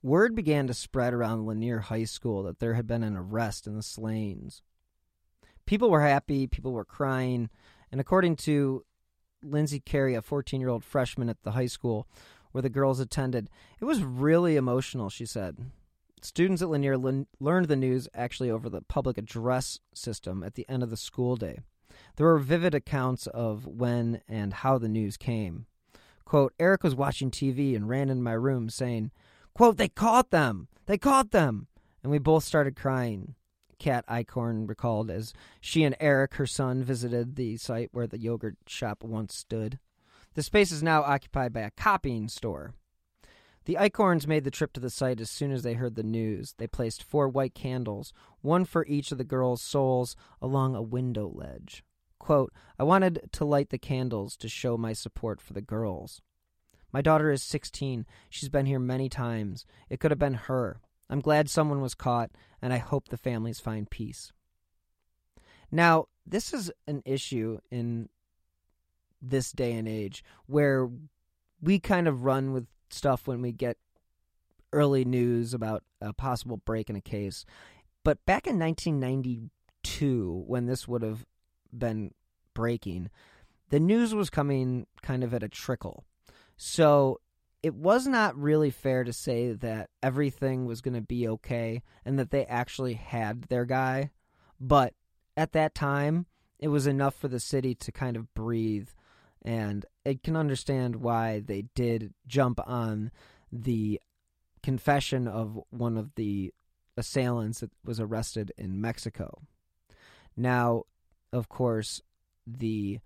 Word 0.02 0.36
began 0.36 0.66
to 0.68 0.74
spread 0.74 1.14
around 1.14 1.46
Lanier 1.46 1.80
High 1.80 2.06
School 2.06 2.44
that 2.44 2.60
there 2.60 2.76
had 2.76 2.88
been 2.88 3.04
an 3.04 3.18
arrest 3.18 3.68
in 3.68 3.76
the 3.76 3.84
slayings. 3.84 4.62
People 5.66 5.90
were 5.90 6.00
happy, 6.00 6.48
people 6.48 6.72
were 6.72 6.86
crying, 6.86 7.50
and 7.92 8.00
according 8.00 8.38
to 8.38 8.86
Lindsay 9.44 9.82
Carey, 9.82 10.16
a 10.16 10.22
14 10.22 10.62
year 10.62 10.70
old 10.70 10.86
freshman 10.86 11.28
at 11.28 11.44
the 11.44 11.52
high 11.52 11.66
school 11.66 12.08
where 12.54 12.62
the 12.62 12.70
girls 12.70 13.02
attended. 13.02 13.50
It 13.82 13.86
was 13.86 14.02
really 14.02 14.56
emotional, 14.56 15.10
she 15.10 15.26
said. 15.26 15.58
Students 16.22 16.62
at 16.62 16.70
Lanier 16.70 16.98
learned 16.98 17.68
the 17.68 17.76
news 17.76 18.08
actually 18.14 18.50
over 18.50 18.70
the 18.70 18.82
public 18.82 19.18
address 19.18 19.82
system 19.94 20.42
at 20.42 20.54
the 20.54 20.66
end 20.70 20.84
of 20.84 20.90
the 20.90 20.96
school 20.96 21.36
day. 21.36 21.60
There 22.20 22.28
were 22.28 22.40
vivid 22.40 22.76
accounts 22.76 23.28
of 23.28 23.66
when 23.66 24.20
and 24.28 24.52
how 24.52 24.78
the 24.78 24.90
news 24.90 25.16
came. 25.16 25.68
Quote, 26.26 26.54
Eric 26.60 26.84
was 26.84 26.94
watching 26.94 27.32
TV 27.32 27.78
and 27.78 27.88
ran 27.88 28.10
in 28.10 28.22
my 28.22 28.34
room 28.34 28.70
saying, 28.70 29.12
quote, 29.54 29.78
they 29.78 29.88
caught 29.88 30.30
them! 30.30 30.68
They 30.86 30.98
caught 30.98 31.32
them! 31.32 31.68
And 32.04 32.12
we 32.12 32.20
both 32.20 32.44
started 32.44 32.76
crying. 32.76 33.36
Kat 33.78 34.06
Eichhorn 34.08 34.68
recalled 34.68 35.10
as 35.10 35.32
she 35.62 35.86
and 35.86 35.96
Eric, 36.02 36.34
her 36.34 36.46
son, 36.46 36.84
visited 36.84 37.38
the 37.38 37.56
site 37.56 37.88
where 37.94 38.06
the 38.06 38.20
yogurt 38.20 38.58
shop 38.68 39.02
once 39.02 39.34
stood. 39.34 39.80
The 40.34 40.44
space 40.44 40.74
is 40.74 40.84
now 40.84 41.04
occupied 41.04 41.54
by 41.54 41.62
a 41.62 41.72
copying 41.72 42.28
store. 42.28 42.74
The 43.64 43.78
Eichhorns 43.80 44.28
made 44.28 44.44
the 44.44 44.52
trip 44.52 44.74
to 44.74 44.82
the 44.82 44.90
site 44.90 45.22
as 45.22 45.30
soon 45.30 45.54
as 45.54 45.64
they 45.64 45.76
heard 45.76 45.96
the 45.96 46.04
news. 46.04 46.54
They 46.58 46.68
placed 46.68 47.02
four 47.02 47.30
white 47.30 47.56
candles, 47.56 48.12
one 48.42 48.66
for 48.66 48.86
each 48.88 49.14
of 49.14 49.18
the 49.18 49.24
girls' 49.24 49.62
souls, 49.62 50.18
along 50.42 50.76
a 50.76 50.82
window 50.82 51.32
ledge. 51.34 51.82
Quote, 52.20 52.54
I 52.78 52.84
wanted 52.84 53.30
to 53.32 53.46
light 53.46 53.70
the 53.70 53.78
candles 53.78 54.36
to 54.38 54.50
show 54.50 54.78
my 54.78 54.94
support 54.94 55.42
for 55.42 55.54
the 55.54 55.62
girls. 55.62 56.22
My 56.92 57.02
daughter 57.02 57.32
is 57.32 57.44
16. 57.44 58.06
She's 58.30 58.50
been 58.50 58.66
here 58.66 58.80
many 58.80 59.10
times. 59.10 59.66
It 59.90 60.00
could 60.00 60.12
have 60.12 60.20
been 60.20 60.34
her. 60.34 60.82
I'm 61.10 61.22
glad 61.22 61.50
someone 61.50 61.82
was 61.82 61.96
caught, 61.96 62.32
and 62.62 62.72
I 62.74 62.78
hope 62.78 63.08
the 63.08 63.18
families 63.18 63.60
find 63.60 63.90
peace. 63.90 64.32
Now, 65.72 66.08
this 66.26 66.54
is 66.54 66.72
an 66.88 67.02
issue 67.06 67.60
in 67.72 68.10
this 69.22 69.52
day 69.52 69.74
and 69.74 69.88
age 69.88 70.24
where 70.46 70.90
we 71.62 71.80
kind 71.80 72.08
of 72.08 72.24
run 72.24 72.54
with 72.54 72.68
stuff 72.90 73.28
when 73.28 73.42
we 73.42 73.52
get 73.52 73.78
early 74.72 75.06
news 75.06 75.54
about 75.54 75.84
a 76.02 76.14
possible 76.14 76.58
break 76.58 76.90
in 76.90 76.96
a 76.96 77.02
case. 77.02 77.46
But 78.04 78.26
back 78.26 78.48
in 78.48 78.58
1992, 78.60 80.44
when 80.48 80.66
this 80.66 80.88
would 80.88 81.02
have 81.02 81.26
been 81.78 82.14
breaking, 82.54 83.10
the 83.70 83.80
news 83.80 84.14
was 84.14 84.30
coming 84.30 84.88
kind 85.02 85.24
of 85.24 85.34
at 85.34 85.44
a 85.44 85.50
trickle. 85.50 86.06
So 86.58 87.20
it 87.62 87.76
was 87.76 88.08
not 88.08 88.38
really 88.38 88.72
fair 88.72 89.04
to 89.04 89.14
say 89.14 89.54
that 89.54 89.90
everything 90.02 90.66
was 90.66 90.82
going 90.82 90.94
to 90.94 91.02
be 91.02 91.28
okay 91.28 91.84
and 92.06 92.18
that 92.18 92.32
they 92.32 92.46
actually 92.46 92.94
had 92.94 93.44
their 93.44 93.66
guy. 93.66 94.12
But 94.60 94.94
at 95.36 95.54
that 95.54 95.76
time, 95.76 96.26
it 96.58 96.70
was 96.70 96.88
enough 96.88 97.16
for 97.16 97.28
the 97.28 97.40
city 97.40 97.76
to 97.76 97.92
kind 97.92 98.16
of 98.18 98.34
breathe. 98.34 98.90
And 99.42 99.86
it 100.04 100.24
can 100.24 100.36
understand 100.36 100.98
why 100.98 101.40
they 101.40 101.66
did 101.76 102.14
jump 102.28 102.60
on 102.66 103.12
the 103.52 104.02
confession 104.62 105.28
of 105.28 105.60
one 105.70 105.98
of 105.98 106.16
the 106.16 106.54
assailants 106.98 107.62
that 107.62 107.72
was 107.86 108.00
arrested 108.00 108.52
in 108.58 108.82
Mexico. 108.82 109.42
Now, 110.36 110.84
of 111.32 111.50
course, 111.50 112.02
the 112.46 113.00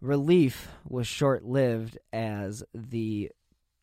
relief 0.00 0.68
was 0.86 1.06
short 1.06 1.44
lived 1.44 1.98
as 2.12 2.62
the 2.74 3.30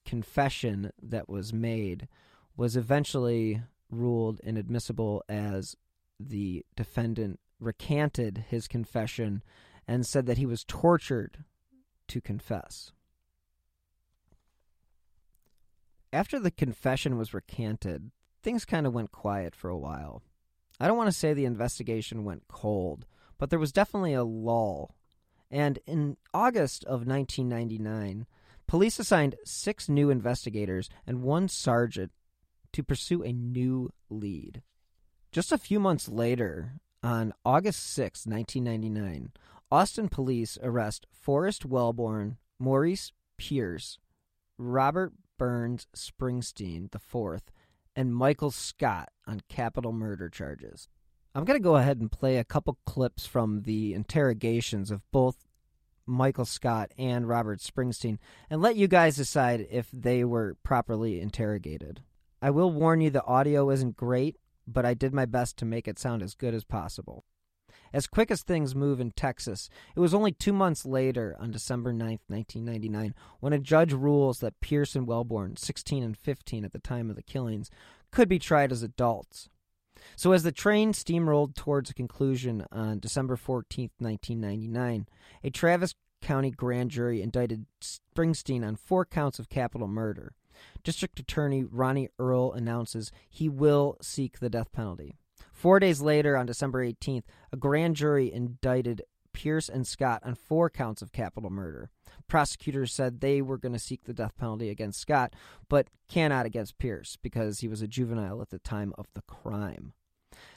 confession 0.05 0.91
that 1.01 1.29
was 1.29 1.53
made 1.53 2.07
was 2.55 2.75
eventually 2.75 3.61
ruled 3.89 4.39
inadmissible 4.43 5.23
as 5.27 5.75
the 6.19 6.65
defendant 6.75 7.39
recanted 7.59 8.45
his 8.49 8.67
confession 8.67 9.43
and 9.87 10.05
said 10.05 10.25
that 10.25 10.37
he 10.37 10.45
was 10.45 10.63
tortured 10.63 11.43
to 12.07 12.21
confess. 12.21 12.91
After 16.13 16.39
the 16.39 16.51
confession 16.51 17.17
was 17.17 17.33
recanted, 17.33 18.11
things 18.43 18.65
kind 18.65 18.85
of 18.85 18.93
went 18.93 19.11
quiet 19.11 19.55
for 19.55 19.69
a 19.69 19.77
while. 19.77 20.21
I 20.79 20.87
don't 20.87 20.97
want 20.97 21.07
to 21.07 21.17
say 21.17 21.33
the 21.33 21.45
investigation 21.45 22.25
went 22.25 22.47
cold, 22.47 23.05
but 23.41 23.49
there 23.49 23.57
was 23.57 23.71
definitely 23.71 24.13
a 24.13 24.23
lull. 24.23 24.93
And 25.49 25.79
in 25.87 26.17
August 26.31 26.83
of 26.85 27.07
1999, 27.07 28.27
Police 28.67 28.99
assigned 28.99 29.35
six 29.43 29.89
new 29.89 30.11
investigators 30.11 30.89
and 31.05 31.23
one 31.23 31.49
sergeant 31.49 32.11
to 32.71 32.83
pursue 32.83 33.23
a 33.23 33.33
new 33.33 33.89
lead. 34.11 34.61
Just 35.31 35.51
a 35.51 35.57
few 35.57 35.79
months 35.79 36.07
later, 36.07 36.75
on 37.01 37.33
August 37.43 37.83
6, 37.93 38.27
1999, 38.27 39.31
Austin 39.71 40.07
police 40.07 40.59
arrest 40.61 41.07
Forrest 41.11 41.67
Welborn, 41.67 42.37
Maurice 42.59 43.11
Pierce, 43.37 43.97
Robert 44.59 45.13
Burns 45.39 45.87
Springsteen 45.95 46.93
IV, 46.93 47.41
and 47.95 48.15
Michael 48.15 48.51
Scott 48.51 49.09
on 49.25 49.41
capital 49.49 49.91
murder 49.91 50.29
charges. 50.29 50.87
I'm 51.33 51.45
going 51.45 51.57
to 51.57 51.63
go 51.63 51.77
ahead 51.77 52.01
and 52.01 52.11
play 52.11 52.37
a 52.37 52.43
couple 52.43 52.77
clips 52.85 53.25
from 53.25 53.61
the 53.61 53.93
interrogations 53.93 54.91
of 54.91 55.09
both 55.11 55.47
Michael 56.05 56.43
Scott 56.43 56.91
and 56.97 57.25
Robert 57.25 57.59
Springsteen 57.59 58.17
and 58.49 58.61
let 58.61 58.75
you 58.75 58.89
guys 58.89 59.15
decide 59.15 59.65
if 59.71 59.87
they 59.93 60.25
were 60.25 60.57
properly 60.61 61.21
interrogated. 61.21 62.01
I 62.41 62.49
will 62.49 62.69
warn 62.69 62.99
you 62.99 63.09
the 63.09 63.23
audio 63.23 63.69
isn't 63.69 63.95
great, 63.95 64.35
but 64.67 64.85
I 64.85 64.93
did 64.93 65.13
my 65.13 65.25
best 65.25 65.55
to 65.57 65.65
make 65.65 65.87
it 65.87 65.97
sound 65.97 66.21
as 66.21 66.33
good 66.33 66.53
as 66.53 66.65
possible. 66.65 67.23
As 67.93 68.07
quick 68.07 68.29
as 68.29 68.43
things 68.43 68.75
move 68.75 68.99
in 68.99 69.11
Texas, 69.11 69.69
it 69.95 70.01
was 70.01 70.13
only 70.13 70.33
two 70.33 70.51
months 70.51 70.85
later, 70.85 71.37
on 71.39 71.51
December 71.51 71.93
9, 71.93 72.19
1999, 72.27 73.15
when 73.39 73.53
a 73.53 73.59
judge 73.59 73.93
rules 73.93 74.39
that 74.39 74.59
Pierce 74.59 74.97
and 74.97 75.07
Welborn, 75.07 75.57
16 75.57 76.03
and 76.03 76.17
15 76.17 76.65
at 76.65 76.73
the 76.73 76.79
time 76.79 77.09
of 77.09 77.15
the 77.15 77.23
killings, 77.23 77.69
could 78.11 78.27
be 78.27 78.39
tried 78.39 78.73
as 78.73 78.83
adults. 78.83 79.47
So, 80.15 80.31
as 80.31 80.43
the 80.43 80.51
train 80.51 80.93
steamrolled 80.93 81.55
towards 81.55 81.89
a 81.89 81.93
conclusion 81.93 82.65
on 82.71 82.99
December 82.99 83.35
14, 83.35 83.89
1999, 83.99 85.07
a 85.43 85.49
Travis 85.49 85.95
County 86.21 86.51
grand 86.51 86.91
jury 86.91 87.21
indicted 87.21 87.65
Springsteen 87.81 88.65
on 88.65 88.75
four 88.75 89.05
counts 89.05 89.39
of 89.39 89.49
capital 89.49 89.87
murder. 89.87 90.33
District 90.83 91.19
Attorney 91.19 91.63
Ronnie 91.63 92.09
Earle 92.19 92.53
announces 92.53 93.11
he 93.29 93.49
will 93.49 93.97
seek 94.01 94.39
the 94.39 94.49
death 94.49 94.71
penalty. 94.71 95.15
Four 95.51 95.79
days 95.79 96.01
later, 96.01 96.37
on 96.37 96.45
December 96.45 96.85
18th, 96.85 97.23
a 97.51 97.57
grand 97.57 97.95
jury 97.95 98.31
indicted 98.31 99.03
Pierce 99.41 99.69
and 99.69 99.87
Scott 99.87 100.21
on 100.23 100.35
four 100.35 100.69
counts 100.69 101.01
of 101.01 101.11
capital 101.11 101.49
murder. 101.49 101.89
Prosecutors 102.27 102.93
said 102.93 103.21
they 103.21 103.41
were 103.41 103.57
going 103.57 103.73
to 103.73 103.79
seek 103.79 104.03
the 104.03 104.13
death 104.13 104.37
penalty 104.37 104.69
against 104.69 104.99
Scott, 104.99 105.33
but 105.67 105.87
cannot 106.07 106.45
against 106.45 106.77
Pierce 106.77 107.17
because 107.19 107.61
he 107.61 107.67
was 107.67 107.81
a 107.81 107.87
juvenile 107.87 108.43
at 108.43 108.51
the 108.51 108.59
time 108.59 108.93
of 108.99 109.07
the 109.15 109.23
crime. 109.23 109.93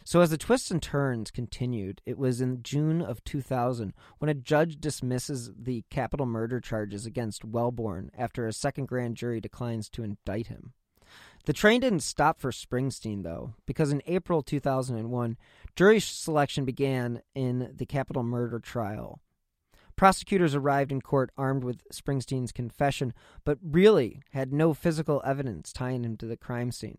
So, 0.05 0.20
as 0.20 0.29
the 0.29 0.37
twists 0.37 0.70
and 0.70 0.83
turns 0.83 1.31
continued, 1.31 2.03
it 2.05 2.18
was 2.18 2.42
in 2.42 2.62
June 2.62 3.01
of 3.01 3.25
2000 3.25 3.94
when 4.18 4.29
a 4.29 4.35
judge 4.35 4.79
dismisses 4.79 5.51
the 5.59 5.85
capital 5.88 6.27
murder 6.27 6.61
charges 6.61 7.07
against 7.07 7.51
Welborn 7.51 8.11
after 8.16 8.47
a 8.47 8.53
second 8.53 8.87
grand 8.87 9.16
jury 9.16 9.40
declines 9.40 9.88
to 9.90 10.03
indict 10.03 10.49
him. 10.49 10.75
The 11.47 11.53
train 11.53 11.81
didn't 11.81 12.01
stop 12.01 12.40
for 12.40 12.51
Springsteen, 12.51 13.23
though, 13.23 13.55
because 13.66 13.92
in 13.92 14.03
April 14.07 14.42
2001, 14.42 15.37
jury 15.77 16.01
selection 16.01 16.65
began 16.65 17.23
in 17.35 17.73
the 17.75 17.87
capital 17.87 18.23
murder 18.23 18.59
trial. 18.59 19.21
Prosecutors 19.97 20.55
arrived 20.55 20.91
in 20.91 21.01
court 21.01 21.31
armed 21.37 21.63
with 21.63 21.89
Springsteen's 21.91 22.53
confession, 22.53 23.15
but 23.45 23.59
really 23.63 24.23
had 24.33 24.53
no 24.53 24.75
physical 24.75 25.23
evidence 25.25 25.73
tying 25.73 26.05
him 26.05 26.17
to 26.17 26.27
the 26.27 26.37
crime 26.37 26.73
scene. 26.73 26.99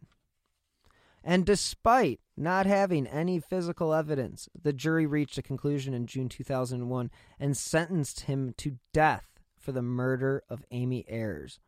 And 1.23 1.45
despite 1.45 2.19
not 2.37 2.67
having 2.67 3.07
any 3.07 3.39
physical 3.39 3.93
evidence, 3.93 4.47
the 4.59 4.71
jury 4.71 5.05
reached 5.05 5.37
a 5.37 5.43
conclusion 5.43 5.93
in 5.93 6.05
June 6.05 6.29
2001 6.29 7.09
and 7.39 7.57
sentenced 7.57 8.21
him 8.21 8.53
to 8.57 8.77
death 8.93 9.39
for 9.57 9.71
the 9.71 9.81
murder 9.81 10.43
of 10.49 10.63
Amy 10.69 11.03
Ayers. 11.09 11.59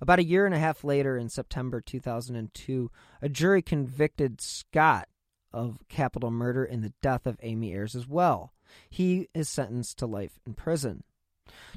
About 0.00 0.18
a 0.18 0.24
year 0.24 0.46
and 0.46 0.54
a 0.54 0.58
half 0.58 0.82
later, 0.82 1.18
in 1.18 1.28
September 1.28 1.82
2002, 1.82 2.90
a 3.20 3.28
jury 3.28 3.60
convicted 3.60 4.40
Scott 4.40 5.08
of 5.56 5.78
capital 5.88 6.30
murder 6.30 6.62
in 6.62 6.82
the 6.82 6.92
death 7.00 7.26
of 7.26 7.38
Amy 7.42 7.72
Ayers 7.72 7.96
as 7.96 8.06
well. 8.06 8.52
He 8.90 9.28
is 9.34 9.48
sentenced 9.48 9.98
to 9.98 10.06
life 10.06 10.38
in 10.46 10.52
prison. 10.52 11.02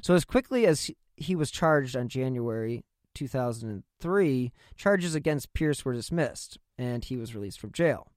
So, 0.02 0.14
as 0.14 0.26
quickly 0.26 0.66
as 0.66 0.90
he 1.16 1.34
was 1.34 1.50
charged 1.50 1.96
on 1.96 2.08
January 2.08 2.84
2003, 3.14 4.52
charges 4.76 5.14
against 5.14 5.54
Pierce 5.54 5.84
were 5.84 5.94
dismissed, 5.94 6.58
and 6.76 7.04
he 7.04 7.16
was 7.16 7.34
released 7.34 7.58
from 7.58 7.72
jail. 7.72 8.08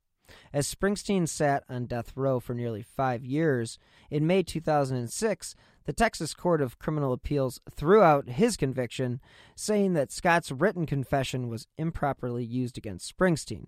As 0.52 0.74
Springsteen 0.74 1.30
sat 1.30 1.64
on 1.70 1.86
death 1.86 2.12
row 2.16 2.42
for 2.42 2.54
nearly 2.54 2.82
five 2.82 3.24
years, 3.24 3.78
in 4.10 4.28
May 4.28 4.44
2006, 4.44 5.56
the 5.86 5.94
Texas 5.94 6.34
Court 6.34 6.62
of 6.62 6.80
Criminal 6.80 7.14
Appeals 7.14 7.62
threw 7.72 8.02
out 8.02 8.30
his 8.30 8.58
conviction, 8.58 9.22
saying 9.56 9.94
that 9.94 10.12
Scott's 10.12 10.52
written 10.52 10.86
confession 10.86 11.48
was 11.48 11.68
improperly 11.78 12.44
used 12.44 12.78
against 12.78 13.16
Springsteen. 13.16 13.68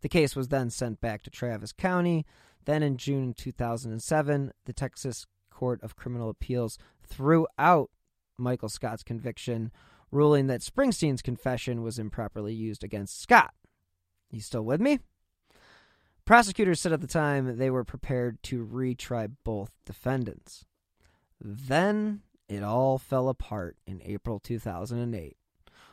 The 0.00 0.08
case 0.08 0.36
was 0.36 0.48
then 0.48 0.70
sent 0.70 1.00
back 1.00 1.22
to 1.22 1.30
Travis 1.30 1.72
County. 1.72 2.26
Then, 2.64 2.82
in 2.82 2.96
June 2.96 3.34
2007, 3.34 4.52
the 4.64 4.72
Texas 4.72 5.26
Court 5.50 5.82
of 5.82 5.96
Criminal 5.96 6.30
Appeals 6.30 6.78
threw 7.02 7.46
out 7.58 7.90
Michael 8.38 8.68
Scott's 8.68 9.02
conviction, 9.02 9.70
ruling 10.10 10.46
that 10.48 10.60
Springsteen's 10.60 11.22
confession 11.22 11.82
was 11.82 11.98
improperly 11.98 12.54
used 12.54 12.82
against 12.82 13.20
Scott. 13.20 13.54
You 14.30 14.40
still 14.40 14.64
with 14.64 14.80
me? 14.80 14.98
Prosecutors 16.24 16.80
said 16.80 16.92
at 16.92 17.00
the 17.00 17.06
time 17.06 17.58
they 17.58 17.70
were 17.70 17.84
prepared 17.84 18.42
to 18.44 18.66
retry 18.66 19.30
both 19.44 19.72
defendants. 19.84 20.64
Then 21.40 22.22
it 22.48 22.62
all 22.62 22.98
fell 22.98 23.28
apart 23.28 23.76
in 23.86 24.00
April 24.02 24.40
2008 24.40 25.36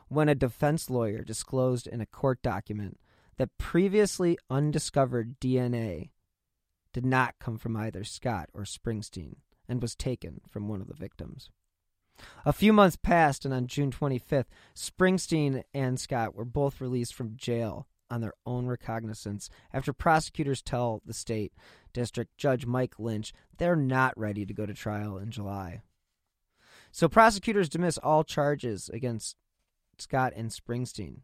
when 0.08 0.28
a 0.28 0.36
defense 0.36 0.90
lawyer 0.90 1.24
disclosed 1.24 1.88
in 1.88 2.02
a 2.02 2.06
court 2.06 2.42
document 2.42 3.00
that 3.38 3.58
previously 3.58 4.38
undiscovered 4.50 5.40
DNA 5.40 6.10
did 6.94 7.06
not 7.06 7.36
come 7.40 7.58
from 7.58 7.78
either 7.78 8.04
Scott 8.04 8.50
or 8.54 8.64
Springsteen 8.64 9.36
and 9.68 9.82
was 9.82 9.96
taken 9.96 10.42
from 10.48 10.68
one 10.68 10.82
of 10.82 10.88
the 10.88 10.94
victims. 10.94 11.50
A 12.46 12.54
few 12.54 12.74
months 12.74 12.98
passed, 12.98 13.46
and 13.46 13.54
on 13.54 13.68
June 13.68 13.92
25th, 13.92 14.46
Springsteen 14.76 15.64
and 15.74 16.00
Scott 16.00 16.36
were 16.36 16.46
both 16.46 16.82
released 16.82 17.14
from 17.14 17.38
jail 17.38 17.88
on 18.10 18.22
their 18.22 18.34
own 18.46 18.68
recognizance 18.68 19.50
after 19.74 19.94
prosecutors 19.94 20.62
tell 20.62 21.02
the 21.06 21.14
state 21.14 21.54
district 21.94 22.38
judge 22.38 22.66
Mike 22.66 23.00
Lynch 23.00 23.34
they're 23.58 23.76
not 23.76 24.18
ready 24.18 24.46
to 24.46 24.54
go 24.54 24.66
to 24.66 24.74
trial 24.74 25.18
in 25.18 25.32
July. 25.32 25.82
So 26.92 27.08
prosecutors 27.08 27.70
dismiss 27.70 27.98
all 27.98 28.24
charges 28.24 28.90
against 28.90 29.38
Scott 29.98 30.34
and 30.36 30.50
Springsteen. 30.50 31.22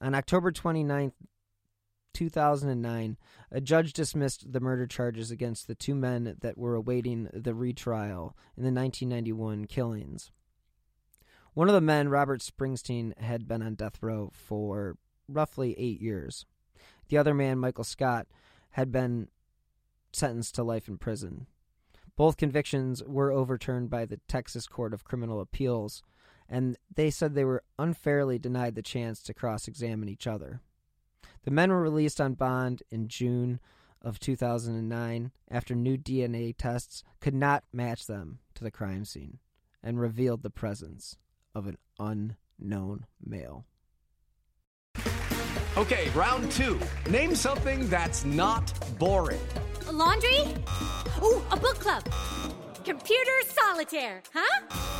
On 0.00 0.14
October 0.14 0.50
29th, 0.50 1.12
2009, 2.14 3.16
a 3.50 3.60
judge 3.60 3.92
dismissed 3.92 4.52
the 4.52 4.60
murder 4.60 4.86
charges 4.86 5.30
against 5.30 5.66
the 5.66 5.74
two 5.74 5.94
men 5.94 6.36
that 6.40 6.58
were 6.58 6.74
awaiting 6.74 7.28
the 7.32 7.54
retrial 7.54 8.36
in 8.56 8.62
the 8.62 8.72
1991 8.72 9.66
killings. 9.66 10.32
One 11.52 11.68
of 11.68 11.74
the 11.74 11.80
men, 11.80 12.08
Robert 12.08 12.40
Springsteen, 12.40 13.16
had 13.18 13.46
been 13.46 13.62
on 13.62 13.74
death 13.74 14.02
row 14.02 14.30
for 14.32 14.96
roughly 15.28 15.74
eight 15.78 16.00
years. 16.00 16.46
The 17.08 17.18
other 17.18 17.34
man, 17.34 17.58
Michael 17.58 17.84
Scott, 17.84 18.26
had 18.70 18.90
been 18.92 19.28
sentenced 20.12 20.54
to 20.54 20.62
life 20.62 20.88
in 20.88 20.96
prison. 20.96 21.46
Both 22.16 22.36
convictions 22.36 23.02
were 23.04 23.32
overturned 23.32 23.90
by 23.90 24.06
the 24.06 24.20
Texas 24.28 24.66
Court 24.66 24.94
of 24.94 25.04
Criminal 25.04 25.40
Appeals, 25.40 26.02
and 26.50 26.76
they 26.94 27.10
said 27.10 27.34
they 27.34 27.44
were 27.44 27.62
unfairly 27.78 28.38
denied 28.38 28.74
the 28.74 28.82
chance 28.82 29.22
to 29.22 29.32
cross 29.32 29.68
examine 29.68 30.08
each 30.08 30.26
other. 30.26 30.60
The 31.44 31.52
men 31.52 31.70
were 31.70 31.80
released 31.80 32.20
on 32.20 32.34
bond 32.34 32.82
in 32.90 33.08
June 33.08 33.60
of 34.02 34.18
2009 34.18 35.30
after 35.50 35.74
new 35.74 35.96
DNA 35.96 36.54
tests 36.56 37.04
could 37.20 37.34
not 37.34 37.64
match 37.72 38.06
them 38.06 38.40
to 38.54 38.64
the 38.64 38.70
crime 38.70 39.04
scene 39.04 39.38
and 39.82 40.00
revealed 40.00 40.42
the 40.42 40.50
presence 40.50 41.16
of 41.54 41.66
an 41.66 41.78
unknown 41.98 43.06
male. 43.24 43.64
Okay, 45.76 46.10
round 46.10 46.50
two. 46.50 46.80
Name 47.08 47.34
something 47.34 47.88
that's 47.88 48.24
not 48.24 48.72
boring. 48.98 49.40
A 49.86 49.92
laundry? 49.92 50.40
Ooh, 51.22 51.42
a 51.52 51.56
book 51.56 51.78
club. 51.78 52.04
Computer 52.84 53.30
solitaire, 53.46 54.22
huh? 54.34 54.99